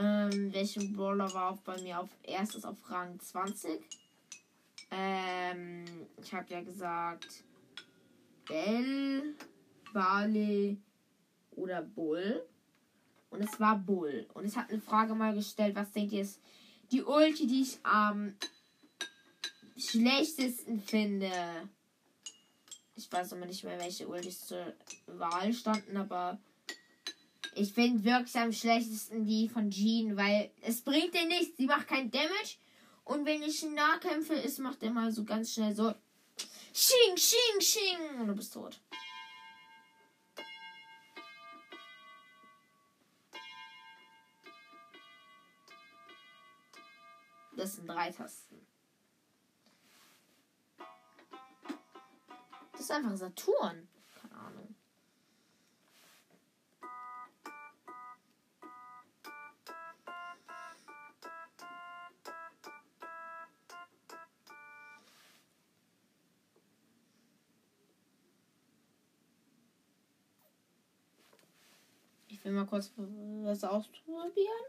Ähm, 0.00 0.52
welcher 0.54 0.82
Brawler 0.84 1.32
war 1.34 1.50
auch 1.50 1.58
bei 1.58 1.78
mir 1.82 2.00
auf 2.00 2.08
erstes 2.22 2.64
auf 2.64 2.78
Rang 2.88 3.20
20? 3.20 3.82
Ähm, 4.90 5.84
ich 6.22 6.32
habe 6.32 6.46
ja 6.48 6.62
gesagt 6.62 7.44
Bell, 8.46 9.34
Barley 9.92 10.78
oder 11.50 11.82
Bull. 11.82 12.46
Und 13.28 13.42
es 13.42 13.60
war 13.60 13.78
Bull. 13.78 14.26
Und 14.32 14.46
ich 14.46 14.56
habe 14.56 14.70
eine 14.70 14.80
Frage 14.80 15.14
mal 15.14 15.34
gestellt, 15.34 15.76
was 15.76 15.92
denkt 15.92 16.12
ihr 16.12 16.22
ist 16.22 16.40
die 16.90 17.02
Ulti, 17.02 17.46
die 17.46 17.62
ich 17.62 17.78
am 17.84 18.34
schlechtesten 19.76 20.80
finde? 20.80 21.30
Ich 22.96 23.12
weiß 23.12 23.32
immer 23.32 23.46
nicht 23.46 23.64
mehr, 23.64 23.78
welche 23.78 24.08
Ultis 24.08 24.46
zur 24.46 24.72
Wahl 25.06 25.52
standen, 25.52 25.96
aber 25.96 26.38
ich 27.54 27.72
finde 27.72 28.04
wirklich 28.04 28.36
am 28.36 28.52
schlechtesten 28.52 29.24
die 29.24 29.48
von 29.48 29.70
Jean, 29.70 30.16
weil 30.16 30.50
es 30.62 30.82
bringt 30.82 31.14
dir 31.14 31.26
nichts. 31.26 31.56
Sie 31.56 31.66
macht 31.66 31.88
kein 31.88 32.10
Damage. 32.10 32.56
Und 33.04 33.24
wenn 33.24 33.42
ich 33.42 33.62
Nahkämpfe 33.62 34.34
ist, 34.34 34.58
macht 34.58 34.82
er 34.82 34.92
mal 34.92 35.10
so 35.10 35.24
ganz 35.24 35.52
schnell 35.52 35.74
so. 35.74 35.92
Sching, 36.72 37.16
sching, 37.16 37.60
sching. 37.60 38.20
Und 38.20 38.28
du 38.28 38.34
bist 38.34 38.54
tot. 38.54 38.80
Das 47.56 47.76
sind 47.76 47.88
drei 47.88 48.10
Tasten. 48.10 48.66
Das 52.72 52.80
ist 52.80 52.90
einfach 52.90 53.16
Saturn. 53.16 53.88
Ich 72.40 72.46
will 72.46 72.52
mal 72.52 72.64
kurz 72.64 72.90
was 72.96 73.64
ausprobieren. 73.64 74.64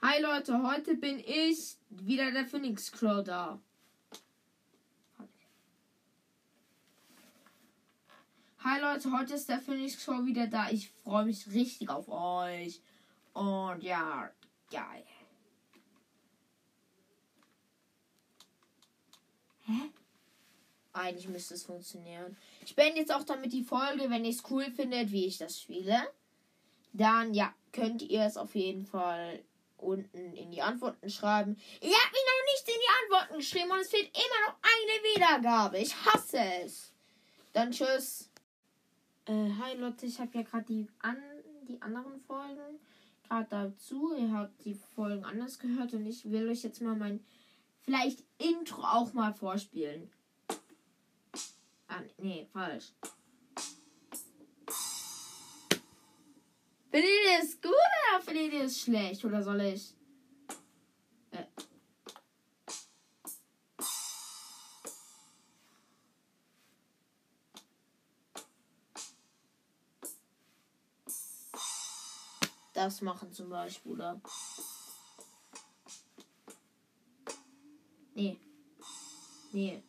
Hi 0.00 0.22
Leute, 0.22 0.62
heute 0.62 0.94
bin 0.94 1.18
ich 1.18 1.76
wieder 1.90 2.30
der 2.30 2.46
Phoenix 2.46 2.92
Crow 2.92 3.24
da. 3.24 3.60
Hi 8.60 8.80
Leute, 8.80 9.10
heute 9.10 9.34
ist 9.34 9.48
der 9.48 9.58
Phoenix 9.58 10.04
Crow 10.04 10.24
wieder 10.24 10.46
da. 10.46 10.70
Ich 10.70 10.88
freue 11.02 11.24
mich 11.24 11.48
richtig 11.50 11.88
auf 11.88 12.08
euch. 12.08 12.80
Und 13.32 13.82
ja, 13.82 14.30
geil. 14.70 15.04
Hä? 19.62 19.90
Eigentlich 20.92 21.28
müsste 21.28 21.54
es 21.54 21.64
funktionieren. 21.64 22.36
Ich 22.64 22.74
beende 22.74 23.00
jetzt 23.00 23.14
auch 23.14 23.24
damit 23.24 23.52
die 23.52 23.64
Folge. 23.64 24.10
Wenn 24.10 24.24
ihr 24.24 24.30
es 24.30 24.42
cool 24.50 24.70
findet, 24.70 25.10
wie 25.10 25.26
ich 25.26 25.38
das 25.38 25.60
spiele, 25.60 25.98
dann 26.92 27.32
ja, 27.32 27.54
könnt 27.72 28.02
ihr 28.02 28.22
es 28.22 28.36
auf 28.36 28.54
jeden 28.54 28.84
Fall 28.84 29.42
unten 29.78 30.34
in 30.34 30.50
die 30.50 30.62
Antworten 30.62 31.10
schreiben. 31.10 31.56
Ihr 31.80 31.96
habt 31.96 32.12
mich 32.12 32.22
noch 32.26 32.52
nicht 32.52 32.68
in 32.68 32.74
die 32.80 33.02
Antworten 33.02 33.38
geschrieben 33.38 33.70
und 33.70 33.80
es 33.80 33.90
fehlt 33.90 34.10
immer 34.14 34.48
noch 34.48 34.56
eine 34.62 35.14
Wiedergabe. 35.14 35.78
Ich 35.78 35.94
hasse 36.04 36.38
es. 36.64 36.92
Dann 37.52 37.70
tschüss. 37.70 38.30
Äh, 39.26 39.50
hi 39.60 39.76
Leute, 39.76 40.06
ich 40.06 40.18
habe 40.20 40.30
ja 40.34 40.42
gerade 40.42 40.64
die, 40.64 40.88
an, 41.00 41.16
die 41.68 41.80
anderen 41.80 42.20
Folgen 42.20 42.80
gerade 43.28 43.48
dazu. 43.48 44.14
Ihr 44.16 44.32
habt 44.32 44.64
die 44.64 44.74
Folgen 44.74 45.24
anders 45.24 45.58
gehört 45.58 45.94
und 45.94 46.06
ich 46.06 46.30
will 46.30 46.48
euch 46.48 46.62
jetzt 46.62 46.80
mal 46.80 46.96
mein 46.96 47.24
vielleicht 47.80 48.24
Intro 48.38 48.82
auch 48.82 49.12
mal 49.12 49.32
vorspielen. 49.32 50.10
Ah, 51.94 52.00
nee, 52.16 52.46
falsch. 52.50 52.94
Findet 56.90 57.10
ihr 57.10 57.38
das 57.38 57.60
gut 57.60 57.72
oder 57.72 58.22
findet 58.22 58.52
ihr 58.54 58.62
das 58.62 58.80
schlecht? 58.80 59.22
Oder 59.26 59.42
soll 59.42 59.60
ich. 59.60 59.94
Äh. 61.32 61.44
Das 72.72 73.02
machen 73.02 73.30
zum 73.34 73.50
Beispiel, 73.50 73.92
oder? 73.92 74.18
Nee. 78.14 78.38
Nee. 79.52 79.82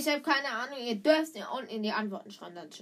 Ich 0.00 0.08
habe 0.08 0.22
keine 0.22 0.48
Ahnung. 0.48 0.78
Ihr 0.78 0.94
dürft 0.94 1.36
ja 1.36 1.50
unten 1.50 1.68
in 1.68 1.82
die 1.82 1.92
Antworten 1.92 2.30
schreiben. 2.30 2.54
Dann 2.54 2.70
tschüss. 2.70 2.78